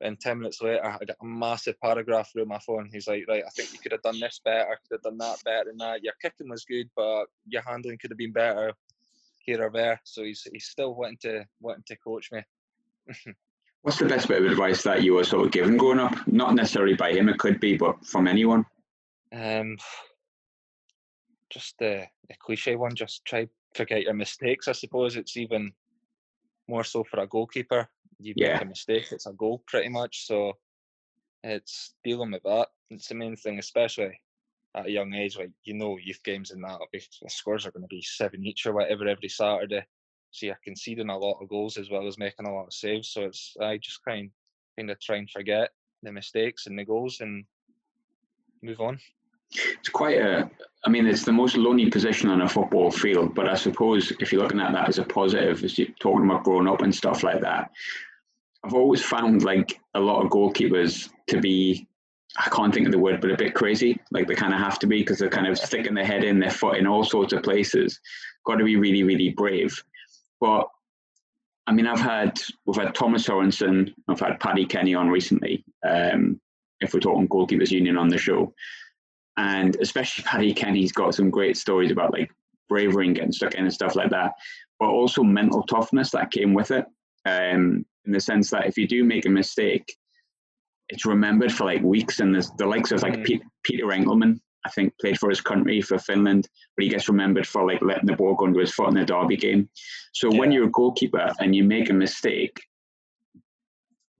[0.00, 2.90] And ten minutes later, I got a massive paragraph through my phone.
[2.92, 4.78] He's like, "Right, I think you could have done this better.
[4.88, 6.02] Could have done that better than that.
[6.02, 8.72] Your kicking was good, but your handling could have been better
[9.38, 12.42] here or there." So he's he's still wanting to wanting to coach me.
[13.82, 16.14] What's the best bit of advice that you were sort of given growing up?
[16.28, 18.64] Not necessarily by him, it could be, but from anyone.
[19.32, 19.76] Um,
[21.50, 22.94] just the, the cliche one.
[22.94, 24.68] Just try forget your mistakes.
[24.68, 25.72] I suppose it's even
[26.68, 27.88] more so for a goalkeeper.
[28.18, 28.54] You yeah.
[28.54, 30.26] make a mistake, it's a goal pretty much.
[30.26, 30.52] So
[31.42, 32.68] it's dealing with that.
[32.90, 34.20] It's the main thing, especially
[34.76, 35.36] at a young age.
[35.36, 38.66] Like you know, youth games and that, the scores are going to be seven each
[38.66, 39.84] or whatever every Saturday.
[40.30, 43.10] So you're conceding a lot of goals as well as making a lot of saves.
[43.10, 44.30] So it's I just kind
[44.78, 45.70] kind of try and forget
[46.02, 47.44] the mistakes and the goals and
[48.62, 48.98] move on.
[49.54, 50.50] It's quite a,
[50.84, 54.32] I mean, it's the most lonely position on a football field, but I suppose if
[54.32, 57.22] you're looking at that as a positive, as you're talking about growing up and stuff
[57.22, 57.70] like that,
[58.64, 61.86] I've always found like a lot of goalkeepers to be,
[62.36, 64.00] I can't think of the word, but a bit crazy.
[64.10, 66.38] Like they kind of have to be because they're kind of sticking their head in,
[66.38, 68.00] their foot in all sorts of places.
[68.46, 69.82] Got to be really, really brave.
[70.40, 70.68] But
[71.66, 75.64] I mean, I've had we've had Thomas Sorensen, I've had Paddy Kenny on recently.
[75.86, 76.40] Um,
[76.80, 78.52] if we're talking goalkeepers union on the show,
[79.36, 82.30] and especially Paddy Kenny's got some great stories about like
[82.68, 84.32] bravery and getting stuck in and stuff like that,
[84.78, 86.86] but also mental toughness that came with it.
[87.24, 89.96] Um, in the sense that if you do make a mistake,
[90.88, 92.20] it's remembered for like weeks.
[92.20, 93.40] And there's the likes of like mm.
[93.62, 97.66] Peter Enckelman, I think, played for his country for Finland, but he gets remembered for
[97.66, 99.68] like letting the ball go under his foot in the derby game.
[100.12, 100.38] So yeah.
[100.38, 102.60] when you're a goalkeeper and you make a mistake,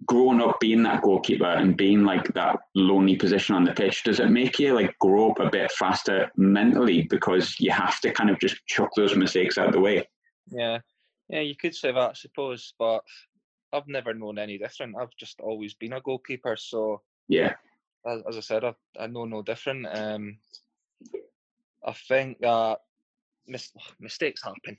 [0.07, 4.21] growing up being that goalkeeper and being like that lonely position on the pitch, does
[4.21, 8.31] it make you like grow up a bit faster mentally because you have to kind
[8.31, 10.09] of just chuck those mistakes out of the way?
[10.51, 10.79] Yeah,
[11.29, 13.03] yeah, you could say that, I suppose, but
[13.73, 14.97] I've never known any different.
[15.01, 17.55] I've just always been a goalkeeper, so yeah.
[18.07, 19.87] As, as I said, I, I know no different.
[19.91, 20.39] Um,
[21.85, 22.79] I think that
[23.47, 24.77] mis- mistakes happen.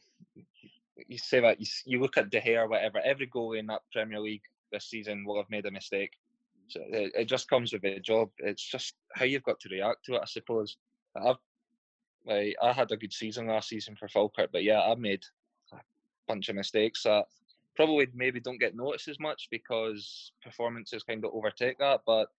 [1.07, 2.99] You say that you, you look at De Gea or whatever.
[3.03, 6.11] Every goalie in that Premier League this season will have made a mistake.
[6.67, 8.29] So it, it just comes with the job.
[8.39, 10.77] It's just how you've got to react to it, I suppose.
[11.15, 11.37] I've
[12.25, 15.23] like I had a good season last season for Falkirk, but yeah, I've made
[15.73, 15.77] a
[16.27, 17.25] bunch of mistakes that
[17.75, 22.01] probably maybe don't get noticed as much because performances kind of overtake that.
[22.05, 22.29] But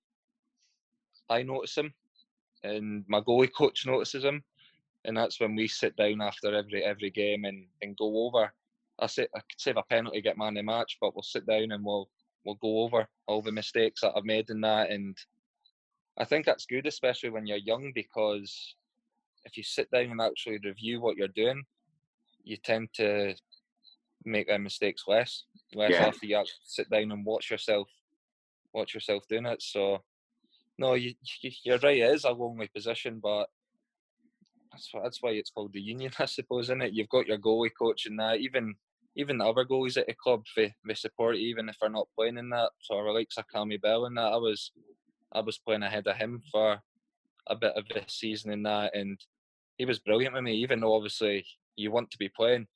[1.28, 1.92] I notice them,
[2.62, 4.42] and my goalie coach notices them,
[5.04, 8.52] and that's when we sit down after every every game and, and go over.
[8.98, 11.46] I say I could save a penalty, get man of the match, but we'll sit
[11.46, 12.08] down and we'll
[12.44, 14.90] we'll go over all the mistakes that I've made in that.
[14.90, 15.16] And
[16.18, 18.74] I think that's good, especially when you're young, because
[19.44, 21.62] if you sit down and actually review what you're doing,
[22.44, 23.34] you tend to
[24.24, 26.06] make their mistakes less, less yeah.
[26.06, 27.88] after you actually sit down and watch yourself,
[28.72, 29.62] watch yourself doing it.
[29.62, 30.02] So,
[30.78, 31.14] no, you,
[31.64, 31.98] you're right.
[31.98, 33.46] It is a lonely position, but
[34.72, 36.92] that's why, that's why it's called the union, I suppose, isn't it?
[36.92, 38.40] You've got your goalie coach and that.
[38.40, 38.74] Even
[39.16, 42.38] even the other goalies at the club, they, they support even if they're not playing
[42.38, 42.70] in that.
[42.80, 44.32] So I like Cammy Bell and that.
[44.32, 44.72] I was
[45.32, 46.78] I was playing ahead of him for
[47.46, 49.18] a bit of the season in that, and
[49.78, 50.54] he was brilliant with me.
[50.56, 51.44] Even though obviously
[51.76, 52.66] you want to be playing,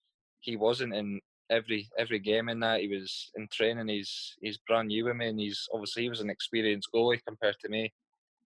[0.40, 1.20] he wasn't in
[1.50, 2.80] every every game in that.
[2.80, 3.88] He was in training.
[3.88, 7.56] He's he's brand new with me, and he's obviously he was an experienced goalie compared
[7.60, 7.92] to me.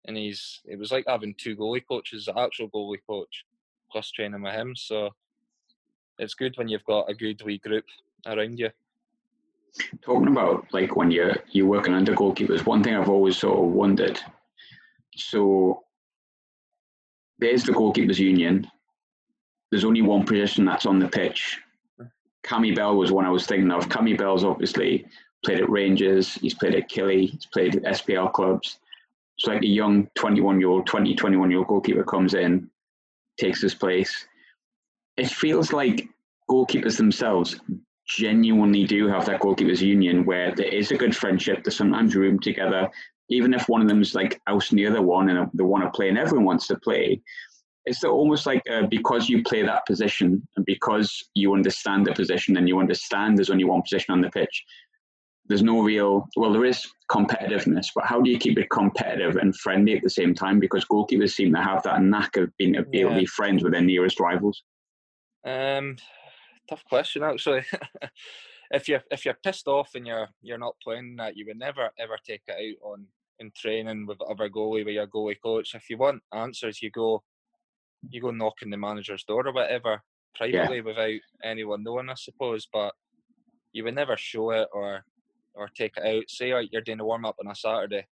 [0.07, 3.45] And he's it was like having two goalie coaches, the actual goalie coach,
[3.91, 4.75] plus training with him.
[4.77, 5.11] So
[6.19, 7.85] it's good when you've got a good wee group
[8.27, 8.71] around you.
[10.03, 13.73] Talking about like when you're you're working under goalkeepers, one thing I've always sort of
[13.73, 14.21] wondered.
[15.17, 15.85] So
[17.39, 18.71] there's the goalkeepers union.
[19.71, 21.59] There's only one position that's on the pitch.
[22.45, 23.89] Cammy Bell was one I was thinking of.
[23.89, 25.07] Cammy Bell's obviously
[25.45, 28.79] played at Rangers, he's played at Killie, he's played at SPL clubs.
[29.39, 32.71] It's like a young 21 year old, 20, 21 year old goalkeeper comes in,
[33.39, 34.27] takes his place.
[35.17, 36.09] It feels like
[36.51, 37.61] goalkeepers themselves
[38.07, 42.39] genuinely do have that goalkeepers union where there is a good friendship, there's sometimes room
[42.39, 42.89] together.
[43.29, 45.91] Even if one of them is like out near the one and they want to
[45.91, 47.21] play and everyone wants to play,
[47.85, 52.57] it's almost like uh, because you play that position and because you understand the position
[52.57, 54.65] and you understand there's only one position on the pitch,
[55.47, 59.57] there's no real, well, there is competitiveness, but how do you keep it competitive and
[59.57, 60.61] friendly at the same time?
[60.61, 63.83] Because goalkeepers seem to have that knack of being able to be friends with their
[63.83, 64.63] nearest rivals.
[65.45, 65.97] Um,
[66.69, 67.65] tough question, actually.
[68.71, 71.91] if you're if you're pissed off and you're you're not playing that, you would never
[71.99, 73.07] ever take it out on
[73.39, 75.75] in training with other goalie with your goalie coach.
[75.75, 77.23] If you want answers, you go
[78.09, 80.03] you go knocking the manager's door or whatever
[80.35, 80.83] privately yeah.
[80.83, 82.67] without anyone knowing, I suppose.
[82.73, 82.95] But
[83.73, 85.05] you would never show it or
[85.55, 86.25] or take it out.
[86.29, 88.07] Say like you're doing a warm up on a Saturday.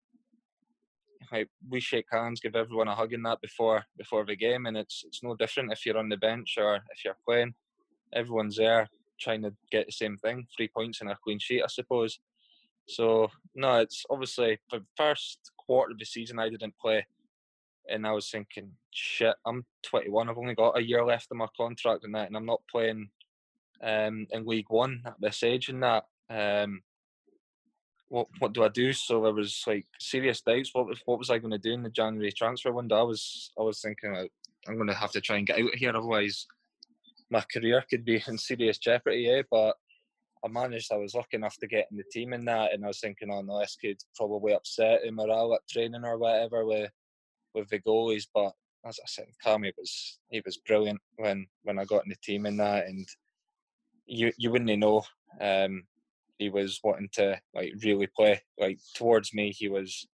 [1.68, 5.04] We shake hands, give everyone a hug in that before before the game, and it's
[5.06, 7.54] it's no different if you're on the bench or if you're playing.
[8.12, 8.88] Everyone's there
[9.20, 12.18] trying to get the same thing, three points and a clean sheet, I suppose.
[12.88, 17.06] So no, it's obviously the first quarter of the season I didn't play
[17.90, 20.28] and I was thinking, shit, I'm 21.
[20.28, 23.10] I've only got a year left of my contract and that, and I'm not playing
[23.82, 26.04] um, in League One at this age and that.
[26.30, 26.82] Um,
[28.10, 28.92] what what do I do?
[28.92, 30.70] So there was like serious doubts.
[30.74, 32.98] What was what was I going to do in the January transfer window?
[32.98, 34.14] I was I was thinking
[34.68, 36.46] I'm going to have to try and get out of here, otherwise
[37.30, 39.30] my career could be in serious jeopardy.
[39.30, 39.42] Eh?
[39.48, 39.76] But
[40.44, 40.92] I managed.
[40.92, 43.30] I was lucky enough to get in the team in that, and I was thinking,
[43.30, 46.90] oh no, this could probably upset him morale at training or whatever with
[47.54, 48.26] with the goalies.
[48.34, 48.52] But
[48.84, 52.46] as I said, Cammy was he was brilliant when when I got in the team
[52.46, 53.06] in that, and
[54.06, 55.04] you you wouldn't know.
[55.40, 55.84] Um,
[56.40, 59.52] he was wanting to like really play like towards me.
[59.52, 60.08] He was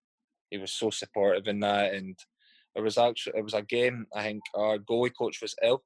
[0.50, 2.18] he was so supportive in that, and
[2.74, 4.06] it was actually it was a game.
[4.14, 5.84] I think our goalie coach was ill,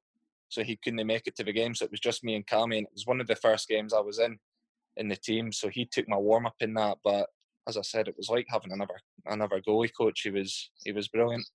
[0.49, 1.75] so he couldn't make it to the game.
[1.75, 3.93] So it was just me and Cammy, and it was one of the first games
[3.93, 4.37] I was in
[4.97, 5.51] in the team.
[5.51, 6.97] So he took my warm up in that.
[7.03, 7.27] But
[7.67, 10.21] as I said, it was like having another another goalie coach.
[10.23, 11.45] He was he was brilliant.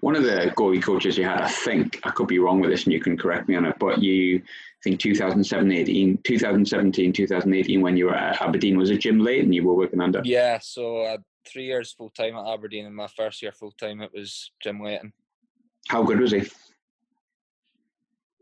[0.00, 2.84] One of the goalie coaches you had, I think, I could be wrong with this
[2.84, 4.42] and you can correct me on it, but you
[4.82, 9.64] I think 2017, 2017, 2018, when you were at Aberdeen, was it Jim Leighton you
[9.64, 10.20] were working under?
[10.24, 14.00] Yeah, so uh, three years full time at Aberdeen, and my first year full time
[14.00, 15.12] it was Jim Leighton.
[15.86, 16.40] How good was he?
[16.40, 16.48] He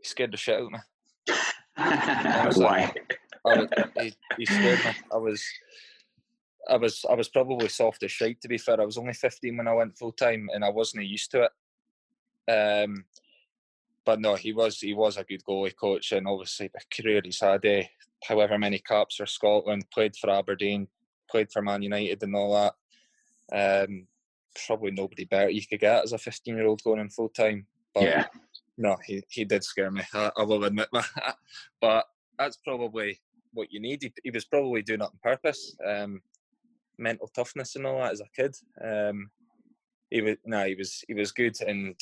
[0.01, 0.79] scared the shit out of me.
[2.63, 2.91] Why?
[3.45, 3.67] I,
[4.01, 4.91] he, he scared me.
[5.13, 5.43] I was,
[6.69, 8.41] I was, I was probably soft as shite.
[8.41, 11.05] To be fair, I was only fifteen when I went full time, and I wasn't
[11.05, 11.51] used to it.
[12.51, 13.05] Um,
[14.05, 17.39] but no, he was he was a good goalie coach, and obviously the career he's
[17.39, 17.83] had, eh,
[18.23, 20.87] however many caps for Scotland, played for Aberdeen,
[21.29, 23.87] played for Man United, and all that.
[23.87, 24.07] Um,
[24.65, 27.65] probably nobody better you could get as a 15 year old going in full time.
[27.93, 28.25] But yeah.
[28.77, 30.03] no, he, he did scare me.
[30.13, 31.35] I, I will admit that.
[31.81, 32.05] but
[32.37, 33.19] that's probably
[33.53, 34.01] what you need.
[34.03, 35.75] He, he was probably doing it on purpose.
[35.85, 36.21] Um,
[37.01, 38.55] mental toughness and all that as a kid.
[38.83, 39.29] Um,
[40.09, 41.95] he was no, he was he was good, and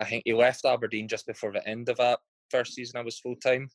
[0.00, 2.18] I think he left Aberdeen just before the end of that
[2.50, 2.98] first season.
[2.98, 3.70] I was full time,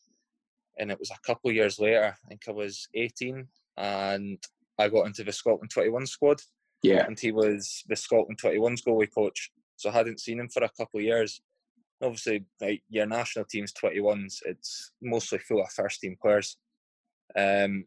[0.77, 2.15] and it was a couple of years later.
[2.25, 4.43] I think I was 18, and
[4.77, 6.41] I got into the Scotland 21 squad.
[6.81, 7.05] Yeah.
[7.05, 9.51] And he was the Scotland 21's goalie coach.
[9.77, 11.41] So I hadn't seen him for a couple of years.
[12.01, 16.57] Obviously, like your national team's 21s, it's mostly full of first team players.
[17.37, 17.85] Um,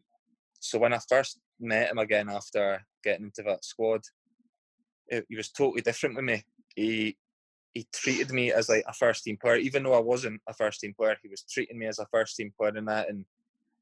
[0.59, 4.01] so when I first met him again after getting into that squad,
[5.07, 6.43] it, he was totally different with me.
[6.75, 7.17] He
[7.73, 10.79] he treated me as like a first team player, even though I wasn't a first
[10.79, 11.15] team player.
[11.21, 13.23] He was treating me as a first team player in that, and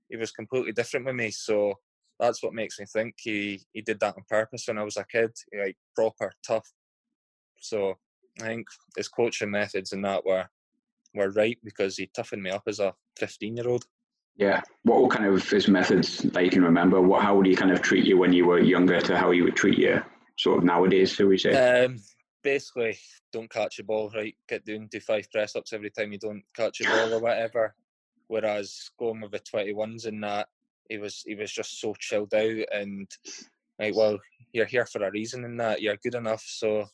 [0.09, 1.31] he was completely different with me.
[1.31, 1.75] So
[2.19, 5.05] that's what makes me think he he did that on purpose when I was a
[5.05, 6.69] kid, like proper tough.
[7.59, 7.95] So
[8.41, 10.45] I think his coaching methods and that were
[11.13, 13.85] were right because he toughened me up as a 15 year old.
[14.37, 14.61] Yeah.
[14.83, 17.01] What were kind of his methods that you can remember?
[17.01, 19.41] What how would he kind of treat you when you were younger to how he
[19.41, 20.01] would treat you
[20.37, 21.83] sort of nowadays, so we say?
[21.85, 21.97] Um,
[22.43, 22.97] basically,
[23.31, 24.35] don't catch a ball, right?
[24.49, 27.75] Get doing do five press ups every time you don't catch a ball or whatever.
[28.27, 30.47] Whereas going with the 21s and that,
[30.89, 33.09] he was he was just so chilled out and
[33.79, 34.19] like well
[34.53, 36.85] you're here for a reason and that you're good enough so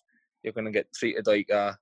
[0.44, 1.78] you're going to get treated like a,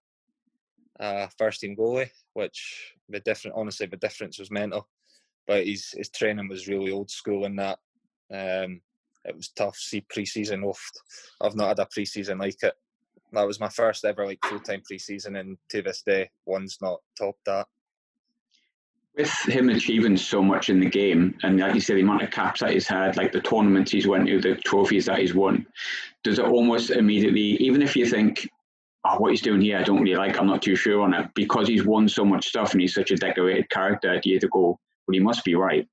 [1.37, 4.87] first team goalie which the different honestly the difference was mental
[5.47, 7.79] but his his training was really old school in that.
[8.31, 8.81] Um,
[9.25, 9.75] it was tough.
[9.75, 10.81] See pre-season off
[11.41, 12.73] I've not had a pre-season like it.
[13.33, 17.45] That was my first ever like full-time pre-season and to this day one's not topped
[17.45, 17.67] that.
[19.15, 22.31] With him achieving so much in the game, and like you said, the amount of
[22.31, 25.65] caps that he's had, like the tournaments he's won to, the trophies that he's won,
[26.23, 28.47] does it almost immediately, even if you think,
[29.05, 31.27] oh, what he's doing here, I don't really like, I'm not too sure on it,
[31.33, 34.47] because he's won so much stuff and he's such a decorated character, do you to
[34.47, 35.87] go, well, he must be right?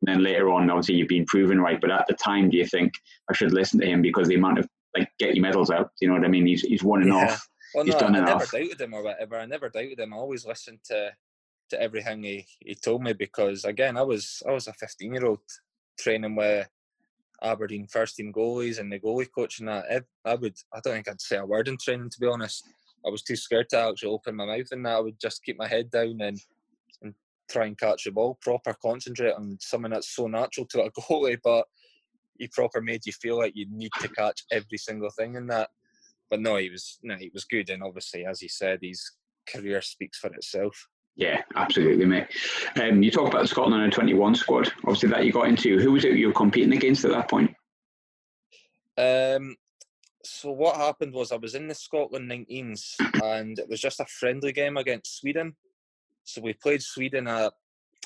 [0.00, 2.66] And then later on, obviously, you've been proven right, but at the time, do you
[2.66, 2.92] think
[3.30, 5.90] I should listen to him because the amount of like get your medals out?
[6.00, 6.46] You know what I mean?
[6.46, 7.28] He's he's won enough.
[7.28, 7.36] Yeah.
[7.74, 8.52] Well, he's no, done I enough.
[8.52, 9.38] never doubted him or whatever.
[9.38, 10.14] I never doubted him.
[10.14, 11.12] I always listened to
[11.70, 15.26] to everything he, he told me because again I was I was a 15 year
[15.26, 15.40] old
[15.98, 16.68] training with
[17.42, 20.94] Aberdeen first team goalies and the goalie coach and that I, I would I don't
[20.94, 22.68] think I'd say a word in training to be honest
[23.06, 25.58] I was too scared to actually open my mouth and that I would just keep
[25.58, 26.38] my head down and
[27.52, 31.38] try and catch the ball proper concentrate on something that's so natural to a goalie
[31.44, 31.66] but
[32.38, 35.68] he proper made you feel like you need to catch every single thing in that
[36.30, 39.12] but no he was no he was good and obviously as he said his
[39.46, 42.26] career speaks for itself yeah, absolutely, mate.
[42.80, 45.78] Um, you talk about the Scotland under 21 squad, obviously, that you got into.
[45.78, 47.50] Who was it you were competing against at that point?
[48.96, 49.56] Um,
[50.24, 54.06] so, what happened was I was in the Scotland 19s and it was just a
[54.06, 55.54] friendly game against Sweden.
[56.24, 57.52] So, we played Sweden at,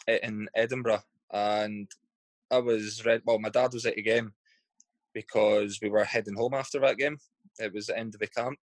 [0.06, 1.02] in Edinburgh
[1.32, 1.88] and
[2.50, 3.22] I was read.
[3.24, 4.32] Well, my dad was at the game
[5.12, 7.18] because we were heading home after that game.
[7.58, 8.58] It was the end of the camp.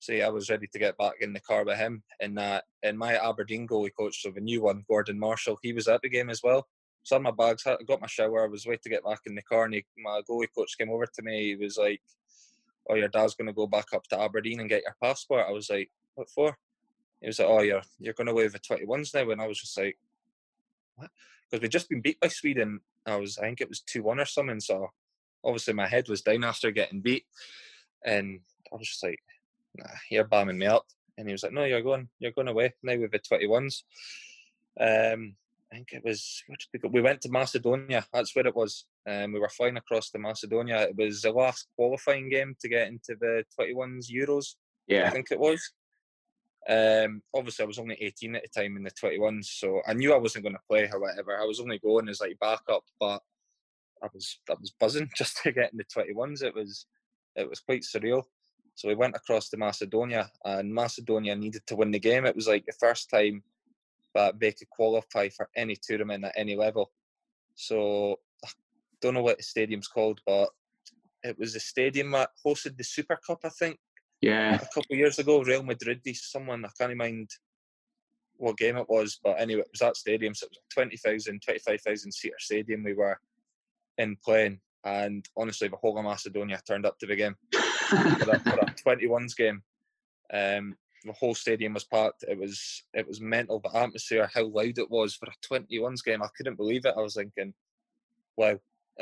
[0.00, 2.02] So yeah, I was ready to get back in the car with him.
[2.20, 5.88] And uh, and my Aberdeen goalie coach, so the new one, Gordon Marshall, he was
[5.88, 6.66] at the game as well.
[7.02, 9.42] So my bags, I got my shower, I was waiting to get back in the
[9.42, 11.48] car, and he, my goalie coach came over to me.
[11.48, 12.00] He was like,
[12.88, 15.52] "Oh, your dad's going to go back up to Aberdeen and get your passport." I
[15.52, 16.56] was like, "What for?"
[17.20, 19.60] He was like, "Oh, you're you're going away with the 21s now," and I was
[19.60, 19.98] just like,
[20.96, 21.10] "What?"
[21.50, 22.80] because we'd just been beat by Sweden.
[23.06, 24.60] I was, I think it was two one or something.
[24.60, 24.88] So
[25.44, 27.24] obviously my head was down after getting beat,
[28.04, 28.40] and
[28.72, 29.18] I was just like,
[29.76, 30.86] nah, you're bombing me up.
[31.18, 33.84] And he was like, no, you're going, you're going away now with the twenty ones.
[34.80, 35.36] Um,
[35.72, 38.06] I think it was we, we went to Macedonia.
[38.12, 38.86] That's where it was.
[39.08, 40.82] Um, we were flying across to Macedonia.
[40.82, 44.54] It was the last qualifying game to get into the 21s Euros.
[44.86, 45.60] Yeah, I think it was.
[46.68, 50.12] Um, obviously, I was only 18 at the time in the 21s, so I knew
[50.12, 51.36] I wasn't going to play or whatever.
[51.36, 53.22] I was only going as like backup, but
[54.02, 56.42] I was I was buzzing just to get in the 21s.
[56.42, 56.86] It was
[57.36, 58.24] it was quite surreal.
[58.74, 62.24] So we went across to Macedonia, and Macedonia needed to win the game.
[62.26, 63.42] It was like the first time
[64.14, 66.90] that they could qualify for any tournament at any level.
[67.54, 68.48] So I
[69.00, 70.48] don't know what the stadium's called, but
[71.22, 73.78] it was the stadium that hosted the Super Cup, I think.
[74.20, 74.56] Yeah.
[74.56, 77.30] A couple of years ago, Real Madrid, someone, I can't mind
[78.36, 80.34] what game it was, but anyway, it was that stadium.
[80.34, 83.18] So it was a 20,000, 25,000 seater stadium we were
[83.98, 84.60] in playing.
[84.84, 88.98] And honestly, the whole of Macedonia turned up to the game for, a, for a
[88.98, 89.62] 21s game.
[90.32, 92.24] Um, the whole stadium was packed.
[92.28, 93.60] It was it was mental.
[93.60, 96.94] The atmosphere, how loud it was for a 21s game, I couldn't believe it.
[96.96, 97.54] I was thinking,
[98.36, 98.58] wow.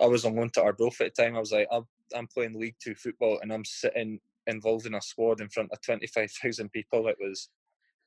[0.00, 1.36] I was on loan to Arbroath at the time.
[1.36, 1.84] I was like, I'm,
[2.14, 5.80] I'm playing League Two football and I'm sitting involved in a squad in front of
[5.82, 7.06] 25,000 people.
[7.06, 7.48] It was,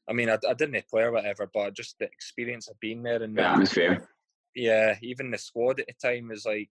[0.10, 3.24] I mean, I, I didn't play or whatever, but just the experience of being there
[3.24, 4.10] and the atmosphere.
[4.54, 6.70] Yeah, even the squad at the time was like,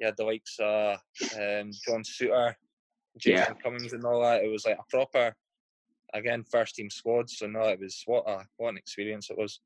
[0.00, 0.94] yeah, the likes of
[1.34, 2.54] um, John Souttar,
[3.18, 3.62] Jason yeah.
[3.62, 4.42] Cummings, and all that.
[4.42, 5.34] It was like a proper
[6.14, 7.28] again first team squad.
[7.28, 9.60] So no, it was what a what an experience it was.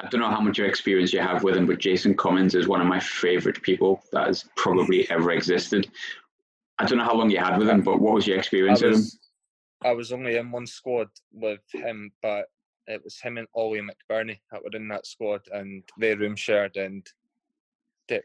[0.00, 2.80] I don't know how much experience you have with him, but Jason Cummings is one
[2.80, 5.90] of my favourite people that has probably ever existed.
[6.78, 8.96] I don't know how long you had with him, but what was your experience was,
[8.96, 9.90] with him?
[9.90, 12.46] I was only in one squad with him, but
[12.86, 16.76] it was him and Ollie McBurnie that were in that squad, and they room shared,
[16.76, 17.06] and
[18.08, 18.22] they,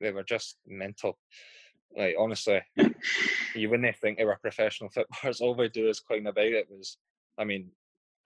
[0.00, 1.18] they were just mental.
[1.96, 2.60] Like honestly,
[3.54, 5.40] you wouldn't think they were professional footballers.
[5.40, 6.44] All they do is clown about.
[6.44, 6.98] It was,
[7.38, 7.70] I mean,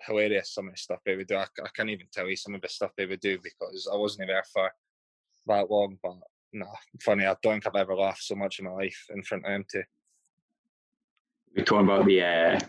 [0.07, 0.55] hilarious.
[0.55, 1.37] Some of the stuff they would do.
[1.37, 3.97] I, I can't even tell you some of the stuff they would do because I
[3.97, 4.71] wasn't there for
[5.47, 5.99] that long.
[6.03, 6.19] But
[6.53, 6.67] no,
[7.01, 7.25] funny.
[7.25, 9.83] I don't think I've ever laughed so much in my life in front of too.
[11.57, 12.61] We're talking about the uh,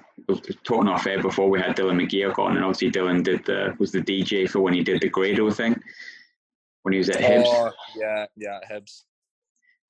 [0.64, 3.92] talking off air before we had Dylan McGeer on, and obviously Dylan did the was
[3.92, 5.82] the DJ for when he did the Grado thing
[6.84, 7.46] when he was at Hibs.
[7.48, 9.04] Oh, yeah, yeah, Hibs.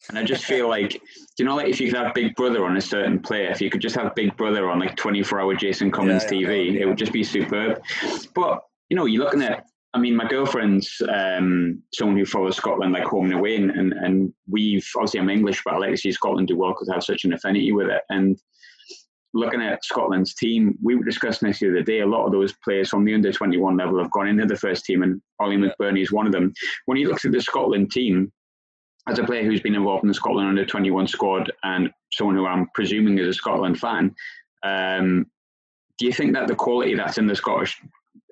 [0.10, 1.02] And I just feel like,
[1.38, 3.70] you know, like if you could have Big Brother on a certain player, if you
[3.70, 6.82] could just have Big Brother on like 24 hour Jason Cummings yeah, yeah, TV, yeah.
[6.82, 7.82] it would just be superb.
[8.36, 12.94] But, you know, you're looking at, I mean, my girlfriend's um, someone who follows Scotland
[12.94, 15.98] like home and away, and, and, and we've, obviously I'm English, but I like to
[15.98, 18.02] see Scotland do well because I have such an affinity with it.
[18.10, 18.40] And
[19.36, 22.00] looking at Scotland's team, we were discussing this the other day.
[22.00, 24.84] A lot of those players from the under 21 level have gone into the first
[24.86, 26.54] team, and Ollie McBurnie is one of them.
[26.86, 28.32] When he looks at the Scotland team,
[29.08, 32.46] as a player who's been involved in the Scotland under 21 squad and someone who
[32.46, 34.16] I'm presuming is a Scotland fan,
[34.64, 35.26] um,
[35.98, 37.80] do you think that the quality that's in the Scottish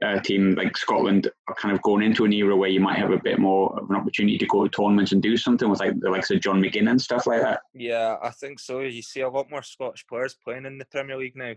[0.01, 3.11] uh, team, like Scotland, are kind of going into an era where you might have
[3.11, 5.99] a bit more of an opportunity to go to tournaments and do something with like
[5.99, 7.61] the likes of John McGinn and stuff like that?
[7.73, 8.79] Yeah, I think so.
[8.79, 11.53] You see a lot more Scottish players playing in the Premier League now.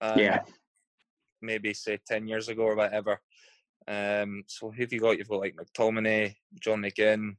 [0.00, 0.40] Um, yeah.
[1.40, 3.20] Maybe say 10 years ago or whatever.
[3.86, 5.18] Um, so who have you got?
[5.18, 7.36] You've got like McTominay, John McGinn,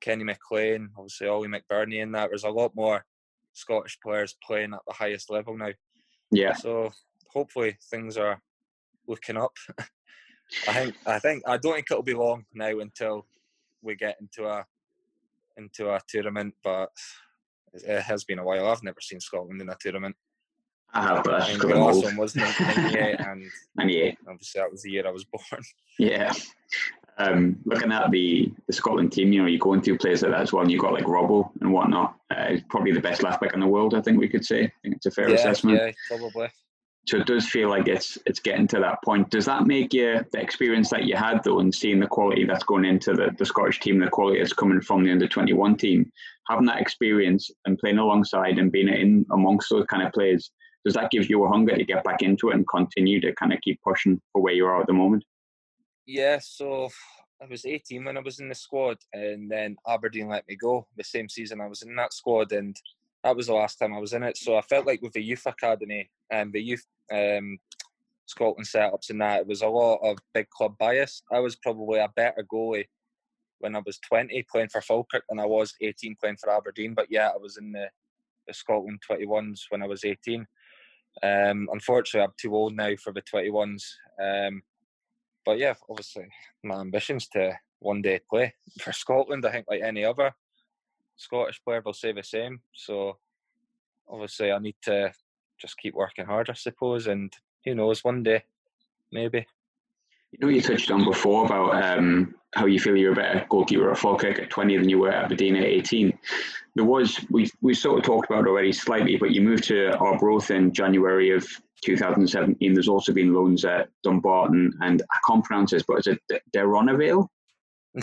[0.00, 2.30] Kenny McLean, obviously Ollie McBurnie in that.
[2.30, 3.04] There's a lot more
[3.52, 5.70] Scottish players playing at the highest level now.
[6.30, 6.54] Yeah.
[6.54, 6.92] So
[7.28, 8.40] hopefully things are
[9.06, 9.56] looking up.
[10.68, 13.26] I think I think I don't think it'll be long now until
[13.82, 14.64] we get into a
[15.56, 16.90] into a tournament, but
[17.74, 18.68] it has been a while.
[18.68, 20.16] I've never seen Scotland in a tournament.
[20.94, 24.18] I have, but I the last one was 98, and 98.
[24.28, 25.62] Obviously, that was the year I was born.
[25.98, 26.32] Yeah,
[27.18, 30.40] um, looking at the, the Scotland team, you know, you go into players like that
[30.40, 32.16] as well, and you've got like Robbo and whatnot.
[32.30, 34.64] Uh, probably the best left back in the world, I think we could say.
[34.64, 35.78] I think it's a fair yeah, assessment.
[35.78, 36.48] Yeah, probably.
[37.06, 39.28] So it does feel like it's it's getting to that point.
[39.30, 42.62] Does that make you the experience that you had though, and seeing the quality that's
[42.62, 45.76] going into the, the Scottish team, the quality that's coming from the under twenty one
[45.76, 46.12] team,
[46.48, 50.52] having that experience and playing alongside and being in amongst those kind of players,
[50.84, 53.52] does that give you a hunger to get back into it and continue to kind
[53.52, 55.24] of keep pushing for where you are at the moment?
[56.06, 56.88] Yeah, so
[57.42, 60.86] I was 18 when I was in the squad, and then Aberdeen let me go
[60.96, 62.76] the same season I was in that squad, and
[63.24, 64.36] that was the last time I was in it.
[64.36, 67.58] So I felt like with the youth academy and the youth um,
[68.26, 71.22] Scotland setups and that, it was a lot of big club bias.
[71.32, 72.86] I was probably a better goalie
[73.58, 76.94] when I was 20 playing for Falkirk than I was 18 playing for Aberdeen.
[76.94, 77.88] But yeah, I was in the,
[78.48, 80.46] the Scotland 21s when I was 18.
[81.22, 83.82] Um, unfortunately, I'm too old now for the 21s.
[84.20, 84.62] Um,
[85.44, 86.26] but yeah, obviously
[86.64, 89.46] my ambitions to one day play for Scotland.
[89.46, 90.32] I think like any other
[91.22, 92.60] Scottish player will say the same.
[92.74, 93.18] So
[94.08, 95.12] obviously I need to
[95.60, 97.32] just keep working hard, I suppose, and
[97.64, 98.42] who knows, one day
[99.12, 99.46] maybe.
[100.32, 103.90] You know, you touched on before about um, how you feel you're a better goalkeeper
[103.90, 106.18] at Falkirk at 20 than you were at Aberdeen at 18.
[106.74, 110.50] There was, we, we sort of talked about already slightly, but you moved to Arbroath
[110.50, 111.46] in January of
[111.84, 112.72] 2017.
[112.72, 117.28] There's also been loans at Dumbarton and I can't pronounce this, but is it Deronavale?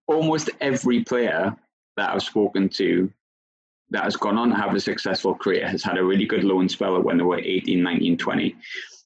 [0.08, 1.56] almost every player
[1.98, 3.12] that I've spoken to
[3.90, 6.68] that has gone on to have a successful career has had a really good loan
[6.68, 8.56] spell when they were 18, 19, 20.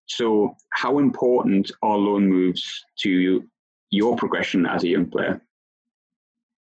[0.05, 3.43] So, how important are loan moves to
[3.89, 5.41] your progression as a young player?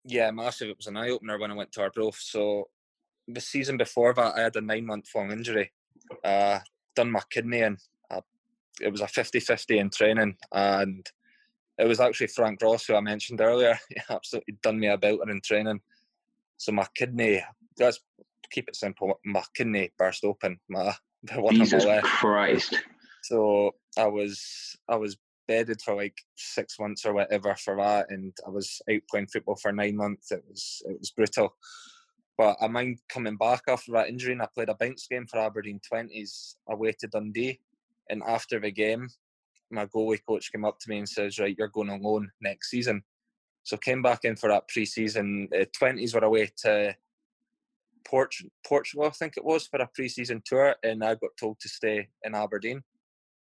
[0.06, 0.70] Yeah, massive.
[0.70, 2.18] It was an eye opener when I went to Arbroath.
[2.20, 2.70] So,
[3.28, 5.74] the season before that, I had a nine month long injury.
[6.24, 6.60] Uh,
[6.96, 7.95] done my kidney and I,
[8.82, 10.36] it was a 50 50 in training.
[10.52, 11.06] And
[11.78, 13.78] it was actually Frank Ross, who I mentioned earlier.
[13.90, 15.82] He absolutely done me a belter in training.
[16.58, 17.44] So my kidney,
[17.80, 18.00] let's
[18.52, 19.20] keep it simple.
[19.26, 20.60] My kidney burst open.
[20.70, 22.76] My the one Jesus on my Christ.
[23.24, 25.18] So I was I was
[25.48, 29.56] bedded for like six months or whatever for that, and I was out playing football
[29.56, 30.32] for nine months.
[30.32, 31.56] It was it was brutal.
[32.38, 35.40] But I mind coming back after that injury, and I played a bounce game for
[35.40, 37.60] Aberdeen Twenties away to Dundee.
[38.10, 39.10] And after the game,
[39.72, 42.70] my goalie coach came up to me and says, "Right, you're going on loan next
[42.70, 43.04] season."
[43.64, 45.50] So came back in for that pre-season.
[45.54, 46.96] Uh, twenties were away to
[48.06, 48.36] Port-
[48.66, 52.08] Portugal, I think it was, for a pre-season tour, and I got told to stay
[52.24, 52.84] in Aberdeen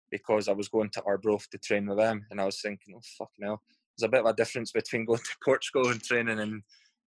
[0.09, 3.01] because I was going to Arbroath to train with them, and I was thinking, oh
[3.17, 3.61] fucking hell,
[3.97, 6.63] there's a bit of a difference between going to Portugal and training and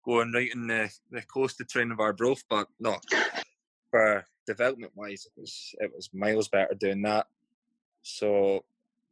[0.05, 2.97] going right in the, the coast to train with Arbroath, but no,
[3.91, 7.27] for development wise, it was it was miles better doing that.
[8.03, 8.65] So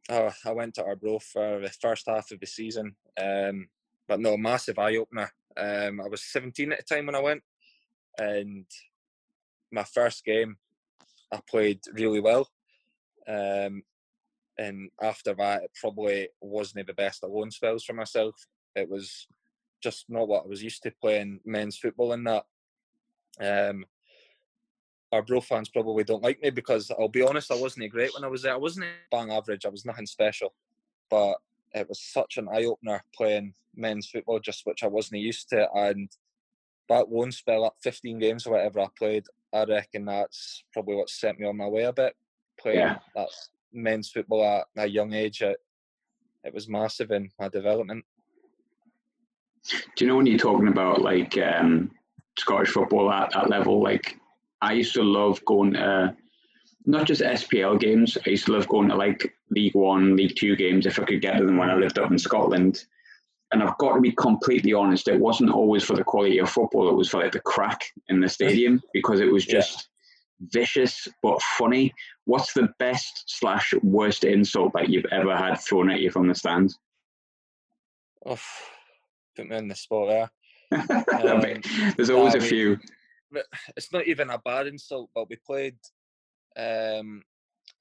[0.09, 3.67] I went to Arbroath for the first half of the season, um,
[4.07, 5.31] but no, massive eye opener.
[5.55, 7.43] Um, I was 17 at the time when I went,
[8.17, 8.65] and
[9.71, 10.57] my first game,
[11.31, 12.49] I played really well.
[13.27, 13.83] Um,
[14.57, 18.35] and after that, it probably wasn't the best of loan spells for myself.
[18.75, 19.27] It was
[19.81, 22.45] just not what I was used to playing men's football in that.
[23.39, 23.85] Um,
[25.11, 28.27] Arbroath fans probably don't like me because I'll be honest, I wasn't great when I
[28.27, 28.53] was there.
[28.53, 29.65] I wasn't bang average.
[29.65, 30.53] I was nothing special,
[31.09, 31.35] but
[31.73, 35.67] it was such an eye opener playing men's football, just which I wasn't used to.
[35.73, 36.09] And
[36.89, 41.09] that loan spell up 15 games or whatever I played, I reckon that's probably what
[41.09, 42.15] sent me on my way a bit.
[42.59, 42.97] Playing yeah.
[43.15, 43.29] that
[43.73, 45.57] men's football at a young age, it,
[46.43, 48.03] it was massive in my development.
[49.69, 51.91] Do you know when you're talking about like um,
[52.37, 53.81] Scottish football at that level?
[53.81, 54.17] Like,
[54.61, 56.15] I used to love going to
[56.85, 58.17] not just SPL games.
[58.25, 61.21] I used to love going to like League One, League Two games if I could
[61.21, 62.85] get to them when I lived up in Scotland.
[63.51, 66.89] And I've got to be completely honest, it wasn't always for the quality of football,
[66.89, 69.89] it was for like the crack in the stadium because it was just
[70.39, 70.47] yeah.
[70.51, 71.93] vicious but funny.
[72.25, 76.35] What's the best slash worst insult that you've ever had thrown at you from the
[76.35, 76.77] stands?
[78.25, 78.37] Oh,
[79.35, 80.31] put me in the spot there.
[81.19, 81.43] Um,
[81.97, 82.77] There's always a few.
[83.75, 85.77] It's not even a bad insult, but we played
[86.57, 87.23] um,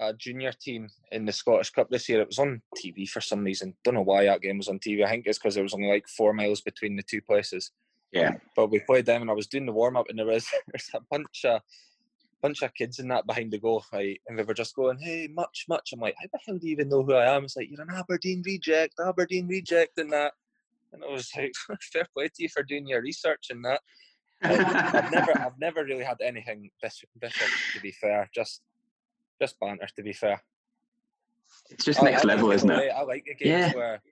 [0.01, 2.21] a junior team in the Scottish Cup this year.
[2.21, 3.75] It was on TV for some reason.
[3.85, 5.05] Don't know why that game was on TV.
[5.05, 7.71] I think it's because there was only like four miles between the two places.
[8.13, 8.35] Yeah.
[8.57, 10.91] But we played them, and I was doing the warm up, and there was there's
[10.95, 11.61] a bunch of
[12.41, 14.21] bunch of kids in that behind the goal, right?
[14.29, 16.73] And they were just going, "Hey, much, much." I'm like, "How the hell do you
[16.73, 20.33] even know who I am?" It's like you're an Aberdeen reject, Aberdeen reject, and that.
[20.93, 21.53] And I was like,
[21.93, 23.81] "Fair play to you for doing your research and that."
[24.43, 28.29] I've never, I've never really had anything vicious, to be fair.
[28.35, 28.63] Just
[29.41, 30.43] just banter, to be fair.
[31.71, 32.93] It's just next I, level, isn't it?
[32.95, 33.75] I like the games yeah.
[33.75, 34.03] where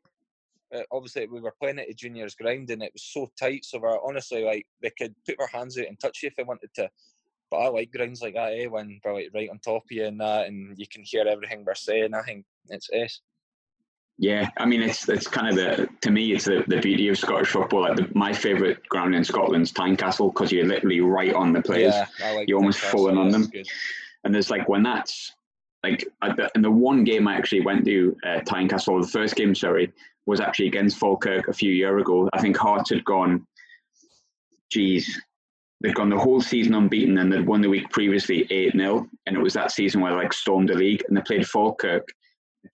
[0.75, 3.65] uh, obviously we were playing at a juniors ground and it was so tight.
[3.65, 6.43] So we're honestly like they could put their hands out and touch you if they
[6.43, 6.89] wanted to.
[7.51, 8.67] But I like grounds like that, eh?
[8.67, 11.65] When they're like right on top of you and that, and you can hear everything
[11.65, 12.15] we're saying.
[12.15, 13.21] I think it's ace.
[14.19, 17.19] Yeah, I mean it's it's kind of the to me it's the, the beauty of
[17.19, 17.83] Scottish football.
[17.83, 21.95] Like the, my favourite ground in Scotland's Tynecastle because you're literally right on the players.
[21.95, 23.47] Yeah, like you're almost falling on them.
[23.47, 23.69] Good.
[24.25, 25.33] And there's like when that's
[25.83, 26.07] like
[26.55, 29.93] in the one game I actually went to uh, Tynecastle, the first game, sorry,
[30.27, 32.29] was actually against Falkirk a few years ago.
[32.33, 33.47] I think Hearts had gone,
[34.71, 35.21] geez,
[35.81, 39.09] they'd gone the whole season unbeaten and they'd won the week previously 8 0.
[39.27, 42.09] And it was that season where like stormed the league and they played Falkirk.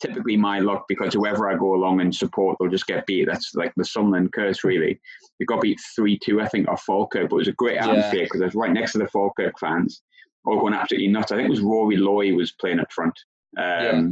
[0.01, 3.27] Typically, my luck because whoever I go along and support, they'll just get beat.
[3.27, 5.01] That's like the Sunderland curse, really.
[5.41, 8.25] We got beat 3 2, I think, off Falkirk, but it was a great atmosphere
[8.25, 8.43] because.
[8.43, 10.03] I was right next to the Falkirk fans
[10.45, 11.33] all going absolutely nuts.
[11.33, 13.15] I think it was Rory Loy was playing up front.
[13.57, 14.03] Um, yeah.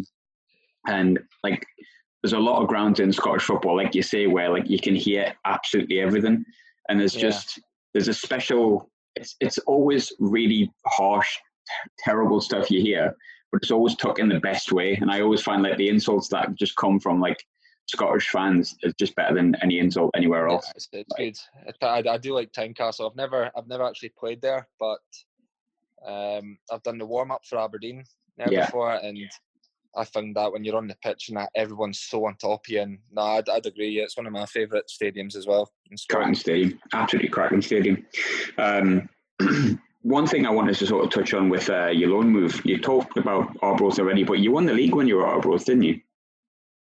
[0.86, 1.66] And like,
[2.22, 4.94] there's a lot of grounds in Scottish football, like you say, where like you can
[4.94, 6.44] hear absolutely everything,
[6.88, 7.22] and there's yeah.
[7.22, 7.60] just
[7.94, 8.90] there's a special.
[9.16, 11.30] It's it's always really harsh,
[11.98, 13.14] terrible stuff you hear,
[13.52, 14.94] but it's always took in the best way.
[14.94, 17.44] And I always find like the insults that just come from like
[17.86, 20.66] Scottish fans is just better than any insult anywhere else.
[20.66, 21.08] Yeah, it's,
[21.66, 21.86] it's good.
[21.86, 23.10] I, I, do like Tynecastle.
[23.10, 25.00] I've never I've never actually played there, but
[26.06, 28.04] um, I've done the warm up for Aberdeen
[28.36, 28.66] there yeah.
[28.66, 29.18] before, and
[29.96, 32.68] I found that when you're on the pitch and that everyone's so on top of
[32.68, 32.80] you.
[32.80, 33.98] And no, I'd, I'd agree.
[33.98, 35.70] It's one of my favourite stadiums as well.
[36.08, 38.06] Cracking stadium, absolutely cracking stadium.
[38.56, 39.08] Um,
[40.02, 42.78] one thing I wanted to sort of touch on with uh, your loan move, you
[42.78, 45.82] talked about Arbroath already, but you won the league when you were at Arbroath, didn't
[45.82, 46.00] you?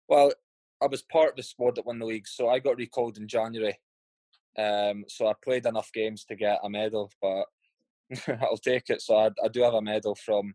[0.08, 0.32] Well,
[0.82, 3.28] I was part of the squad that won the league, so I got recalled in
[3.28, 3.78] January.
[4.58, 7.44] Um, so I played enough games to get a medal, but
[8.42, 9.02] I'll take it.
[9.02, 10.54] So I, I, do have a medal from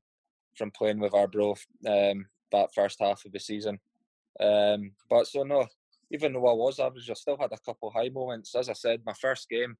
[0.58, 3.80] from playing with Arbroath um, that first half of the season.
[4.40, 5.68] Um, but so no,
[6.12, 8.56] even though I was average, I still had a couple high moments.
[8.56, 9.76] As I said, my first game,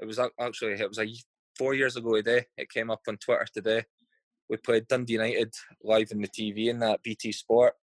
[0.00, 1.06] it was actually it was a
[1.56, 2.46] four years ago today.
[2.56, 3.84] It came up on Twitter today.
[4.48, 7.74] We played Dundee United live in the TV in that BT Sport.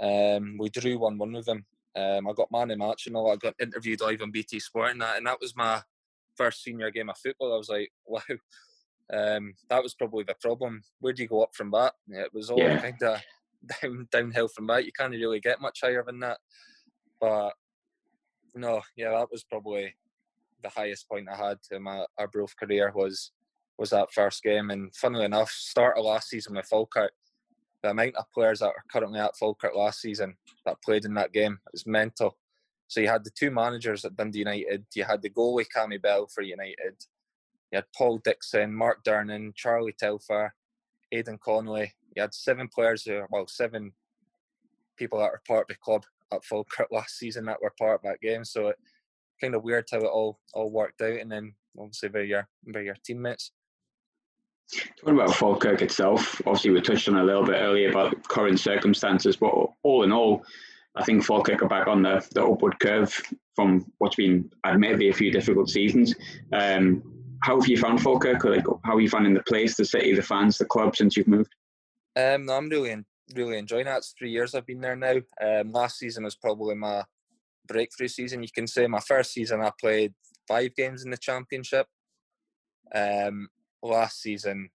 [0.00, 1.64] Um, we drew one one with them.
[1.94, 3.30] Um, I got man of match and all.
[3.30, 5.82] I got interviewed live on BT Sport and that, and that was my
[6.36, 7.52] first senior game of football.
[7.52, 8.20] I was like, wow,
[9.12, 10.82] um, that was probably the problem.
[11.00, 11.94] Where do you go up from that?
[12.08, 12.80] It was all yeah.
[12.80, 13.20] kind of
[13.82, 14.84] down downhill from that.
[14.84, 16.38] You can't really get much higher than that.
[17.20, 17.52] But
[18.54, 19.94] no, yeah, that was probably
[20.62, 23.32] the highest point I had in my Arbroath career was
[23.78, 24.70] was that first game.
[24.70, 27.12] And funnily enough, start of last season with Falkirk,
[27.82, 30.34] the amount of players that are currently at Falkirk last season
[30.66, 32.36] that played in that game is mental.
[32.88, 36.26] So you had the two managers at Dundee United, you had the goalie Cammy Bell
[36.26, 36.96] for United,
[37.72, 40.52] you had Paul Dixon, Mark Durnan, Charlie Telfer,
[41.12, 41.94] Aidan Connolly.
[42.16, 43.92] You had seven players who, well, seven
[44.96, 48.02] people that were part of the club at Falkirk last season that were part of
[48.02, 48.44] that game.
[48.44, 48.76] So it
[49.40, 52.80] kind of weird how it all all worked out, and then obviously by your by
[52.80, 53.52] your teammates.
[55.00, 59.36] Talking about Falkirk itself, obviously we touched on a little bit earlier about current circumstances,
[59.36, 60.44] but all in all,
[60.94, 63.12] I think Falkirk are back on the, the upward curve
[63.56, 66.14] from what's been admittedly a few difficult seasons.
[66.52, 67.02] Um,
[67.42, 68.44] how have you found Falkirk?
[68.44, 71.26] Like, how are you finding the place, the city, the fans, the club since you've
[71.26, 71.52] moved?
[72.14, 73.96] Um, no, I'm really really enjoying it.
[73.96, 75.16] It's three years I've been there now.
[75.40, 77.04] Um, last season was probably my
[77.70, 78.42] breakthrough season.
[78.42, 80.12] You can say my first season I played
[80.48, 81.86] five games in the championship.
[82.94, 83.48] Um,
[83.82, 84.68] last season,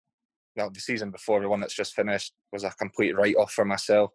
[0.55, 3.65] well, the season before the one that's just finished was a complete write off for
[3.65, 4.11] myself.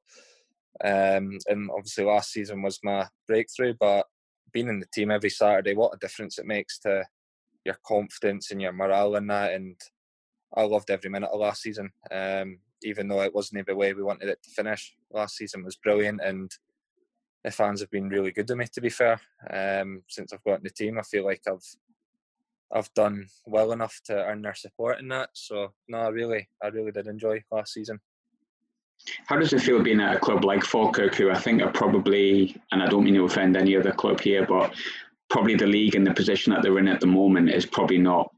[0.82, 3.74] Um, and obviously last season was my breakthrough.
[3.78, 4.06] But
[4.52, 7.04] being in the team every Saturday, what a difference it makes to
[7.64, 9.52] your confidence and your morale and that.
[9.52, 9.76] And
[10.56, 11.90] I loved every minute of last season.
[12.10, 14.96] Um, even though it wasn't the way we wanted it to finish.
[15.12, 16.50] Last season was brilliant, and
[17.44, 18.66] the fans have been really good to me.
[18.72, 19.20] To be fair,
[19.50, 21.64] um, since I've got in the team, I feel like I've
[22.72, 25.30] I've done well enough to earn their support in that.
[25.32, 27.98] So no, I really, I really did enjoy last season.
[29.26, 32.54] How does it feel being at a club like Falkirk, who I think are probably,
[32.70, 34.74] and I don't mean to offend any other club here, but
[35.30, 38.30] probably the league and the position that they're in at the moment is probably not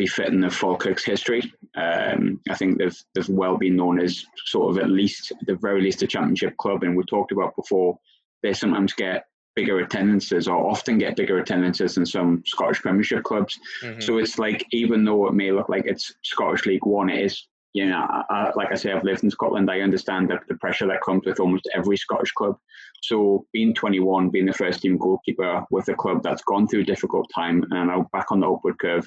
[0.00, 1.42] befitting of Falkirk's history.
[1.76, 5.82] Um, I think they've they've well been known as sort of at least the very
[5.82, 7.98] least a championship club, and we talked about before
[8.42, 13.58] they sometimes get bigger attendances or often get bigger attendances than some Scottish Premiership clubs.
[13.84, 14.00] Mm-hmm.
[14.00, 17.46] So it's like even though it may look like it's Scottish League One, it is.
[17.74, 19.70] You know, I, like I say, I've lived in Scotland.
[19.70, 22.56] I understand the, the pressure that comes with almost every Scottish club.
[23.02, 26.84] So being 21, being the first team goalkeeper with a club that's gone through a
[26.84, 29.06] difficult time and now back on the upward curve,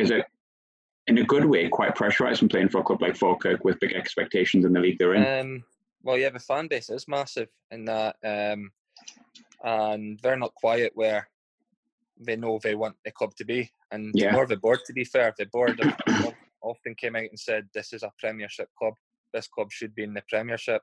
[0.00, 0.24] is it
[1.06, 3.92] in a good way quite pressurised from playing for a club like Falkirk with big
[3.92, 5.40] expectations in the league they're in?
[5.40, 5.64] Um,
[6.02, 8.70] well, yeah, the fan base is massive in that, um,
[9.62, 11.28] and they're not quiet where
[12.18, 14.32] they know they want the club to be, and yeah.
[14.32, 14.80] more of the board.
[14.86, 15.80] To be fair, the board
[16.62, 18.94] often came out and said this is a Premiership club.
[19.34, 20.82] This club should be in the Premiership.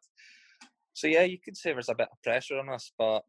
[0.93, 3.23] So yeah, you could say there's a bit of pressure on us, but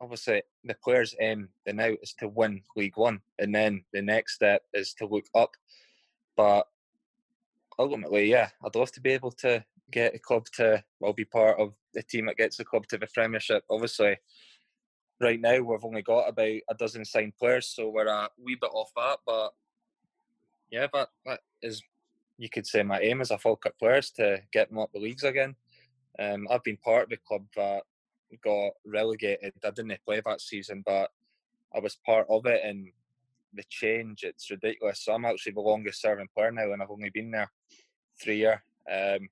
[0.00, 4.34] obviously the players' aim the now is to win League One, and then the next
[4.34, 5.50] step is to look up.
[6.36, 6.66] But
[7.78, 11.58] ultimately, yeah, I'd love to be able to get a club to well be part
[11.58, 13.64] of the team that gets the club to the Premiership.
[13.70, 14.16] Obviously,
[15.20, 18.70] right now we've only got about a dozen signed players, so we're a wee bit
[18.72, 19.18] off that.
[19.26, 19.52] But
[20.70, 21.82] yeah, that that is
[22.38, 25.00] you could say my aim as a Falkirk player is to get them up the
[25.00, 25.56] leagues again.
[26.20, 27.82] Um, I've been part of the club that
[28.42, 29.52] got relegated.
[29.64, 31.10] I didn't play that season, but
[31.74, 32.88] I was part of it, and
[33.54, 35.04] the change, it's ridiculous.
[35.04, 37.50] So I'm actually the longest serving player now, and I've only been there
[38.20, 38.58] three years.
[38.90, 39.28] Um,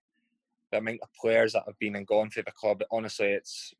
[0.70, 3.74] the amount of players that have been and gone through the club, honestly, it's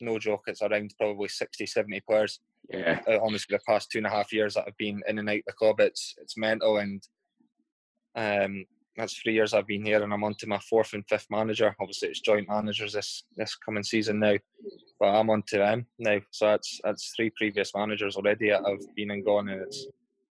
[0.00, 0.44] no joke.
[0.46, 2.40] It's around probably 60, 70 players.
[2.68, 3.00] Yeah.
[3.06, 5.40] Uh, honestly, the past two and a half years that have been in and out
[5.46, 7.06] the club, it's it's mental, and
[8.14, 8.64] um,
[8.96, 11.74] that's three years I've been here, and I'm on to my fourth and fifth manager.
[11.80, 14.36] Obviously, it's joint managers this this coming season now,
[14.98, 16.18] but I'm on to them now.
[16.30, 19.86] So that's that's three previous managers already that have been and gone, and it's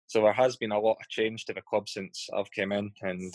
[0.08, 2.92] so there has been a lot of change to the club since I've came in,
[3.02, 3.34] and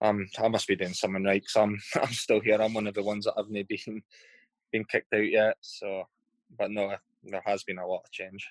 [0.00, 2.60] um, I must be doing something right because I'm I'm still here.
[2.60, 4.02] I'm one of the ones that haven't been
[4.72, 5.56] been kicked out yet.
[5.60, 6.04] So,
[6.58, 6.94] but no,
[7.24, 8.46] there has been a lot of change.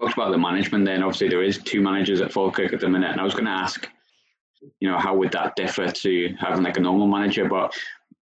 [0.00, 0.84] Talked about the management.
[0.84, 3.46] Then obviously there is two managers at Falkirk at the minute, and I was going
[3.46, 3.88] to ask,
[4.80, 7.48] you know, how would that differ to having like a normal manager?
[7.48, 7.74] But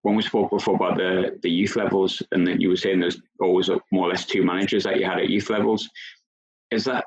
[0.02, 3.22] when we spoke before about the the youth levels, and that you were saying there's
[3.40, 5.90] always more or less two managers that you had at youth levels,
[6.72, 7.06] is that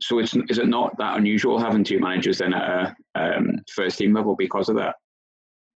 [0.00, 0.18] so?
[0.18, 4.14] It's is it not that unusual having two managers then at a um, first team
[4.14, 4.96] level because of that?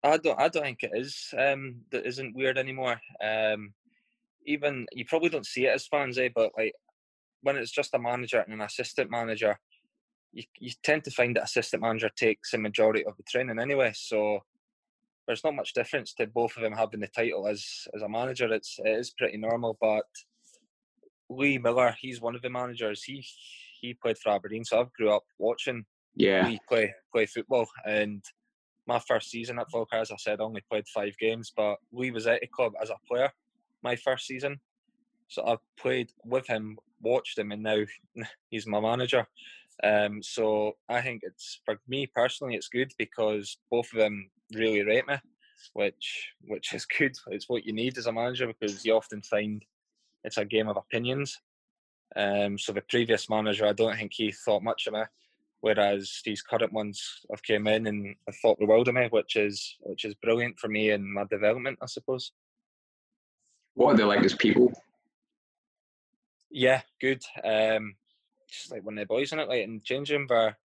[0.02, 0.38] I don't.
[0.38, 1.32] I don't think it is.
[1.36, 3.00] Um, that isn't weird anymore.
[3.22, 3.74] Um,
[4.46, 6.30] even you probably don't see it as fans, eh?
[6.34, 6.72] But like
[7.42, 9.58] when it's just a manager and an assistant manager,
[10.32, 13.92] you you tend to find that assistant manager takes the majority of the training anyway.
[13.94, 14.40] So
[15.26, 17.64] there's not much difference to both of them having the title as
[17.94, 18.52] as a manager.
[18.52, 19.76] It's it is pretty normal.
[19.80, 20.04] But
[21.28, 23.02] Lee Miller, he's one of the managers.
[23.04, 23.24] He
[23.80, 26.46] he played for Aberdeen, so I've grew up watching Yeah.
[26.46, 28.22] Lee play play football and
[28.86, 32.10] my first season at Falkirk, as I said, I only played five games, but Lee
[32.10, 33.30] was at the club as a player
[33.82, 34.60] my first season.
[35.28, 37.84] So I've played with him, watched him, and now
[38.50, 39.26] he's my manager.
[39.82, 44.82] Um, so I think it's for me personally, it's good because both of them really
[44.82, 45.16] rate me,
[45.74, 47.16] which which is good.
[47.28, 49.64] It's what you need as a manager because you often find
[50.24, 51.38] it's a game of opinions.
[52.16, 55.02] Um, so the previous manager, I don't think he thought much of me,
[55.60, 59.36] whereas these current ones have came in and have thought the world of me, which
[59.36, 62.32] is which is brilliant for me and my development, I suppose.
[63.74, 64.72] What are they like as people?
[66.50, 67.22] Yeah, good.
[67.44, 67.94] Um,
[68.50, 70.58] just like one of the boys in it, like in changing room, they're,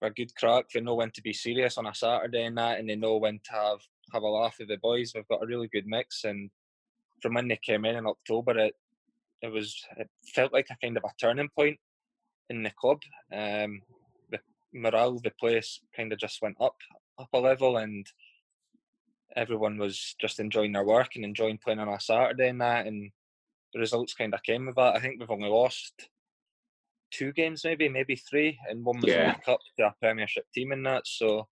[0.00, 0.66] they're good crack.
[0.72, 3.40] They know when to be serious on a Saturday and that, and they know when
[3.44, 3.80] to have
[4.12, 5.12] have a laugh with the boys.
[5.14, 6.50] We've got a really good mix, and
[7.22, 8.74] from when they came in in October, it
[9.42, 11.78] it was it felt like a kind of a turning point
[12.50, 13.00] in the club.
[13.32, 13.80] Um,
[14.30, 14.38] the
[14.72, 16.76] morale the place kind of just went up
[17.18, 18.06] up a level, and
[19.36, 23.10] everyone was just enjoying their work and enjoying playing on a Saturday and that, and
[23.72, 24.94] the results kind of came with that.
[24.96, 26.08] I think we've only lost
[27.16, 29.28] two games, maybe maybe three, and one was Yeah.
[29.30, 31.06] in the cup to a Premiership team in that.
[31.06, 31.48] So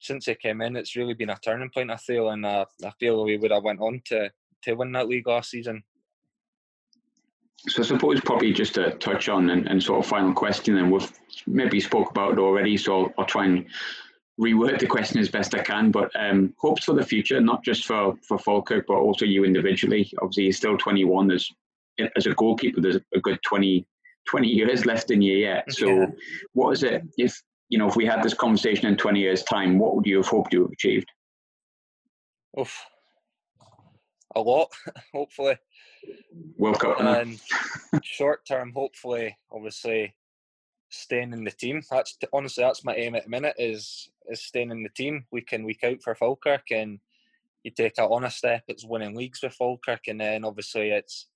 [0.00, 1.90] since he came in, it's really been a turning point.
[1.90, 4.30] I feel, and uh, I feel we would have went on to
[4.62, 5.82] to win that league last season.
[7.68, 10.90] So I suppose probably just to touch on and, and sort of final question, and
[10.90, 11.10] we've
[11.46, 13.66] maybe spoke about it already, so I'll, I'll try and
[14.38, 15.90] reword the question as best I can.
[15.90, 20.10] But um, hopes for the future, not just for for Falkirk, but also you individually.
[20.20, 21.28] Obviously, you're still 21.
[21.28, 21.52] There's
[22.16, 23.86] as a goalkeeper, there's a good 20,
[24.26, 25.72] 20 years left in you yet.
[25.72, 26.06] So, Yeah.
[26.52, 29.78] what is it if you know if we had this conversation in 20 years' time?
[29.78, 31.10] What would you have hoped you have achieved?
[32.58, 32.86] Oof,
[34.34, 34.70] a lot,
[35.12, 35.56] hopefully.
[36.58, 37.40] World Cup, and
[38.02, 40.14] short term, hopefully, obviously,
[40.90, 41.82] staying in the team.
[41.90, 45.52] That's honestly that's my aim at the minute is is staying in the team week
[45.52, 47.00] in week out for Falkirk, and
[47.62, 48.64] you take on a step.
[48.68, 51.26] It's winning leagues with Falkirk, and then obviously it's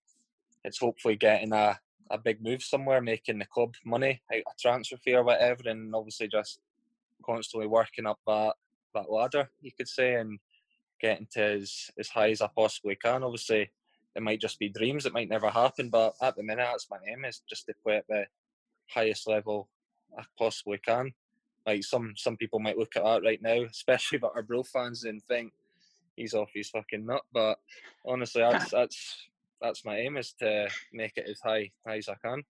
[0.65, 1.79] it's hopefully getting a
[2.11, 5.95] a big move somewhere, making the club money, out a transfer fee or whatever, and
[5.95, 6.61] obviously just
[7.25, 8.55] constantly working up that
[8.95, 10.39] that ladder, you could say, and
[11.01, 13.23] getting to as as high as I possibly can.
[13.23, 13.71] Obviously,
[14.15, 15.89] it might just be dreams; it might never happen.
[15.89, 18.27] But at the minute, that's my aim is just to play at the
[18.89, 19.69] highest level
[20.19, 21.13] I possibly can.
[21.67, 25.23] Like some some people might look at that right now, especially that Arbroath fans, and
[25.23, 25.53] think
[26.17, 27.23] he's off his fucking nut.
[27.33, 27.59] But
[28.05, 29.29] honestly, that's that's
[29.61, 32.43] that's my aim is to make it as high, high as I can.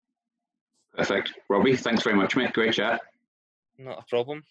[0.97, 1.35] Perfect.
[1.49, 2.53] Robbie, thanks very much, mate.
[2.53, 3.01] Great chat.
[3.79, 4.43] Not a problem.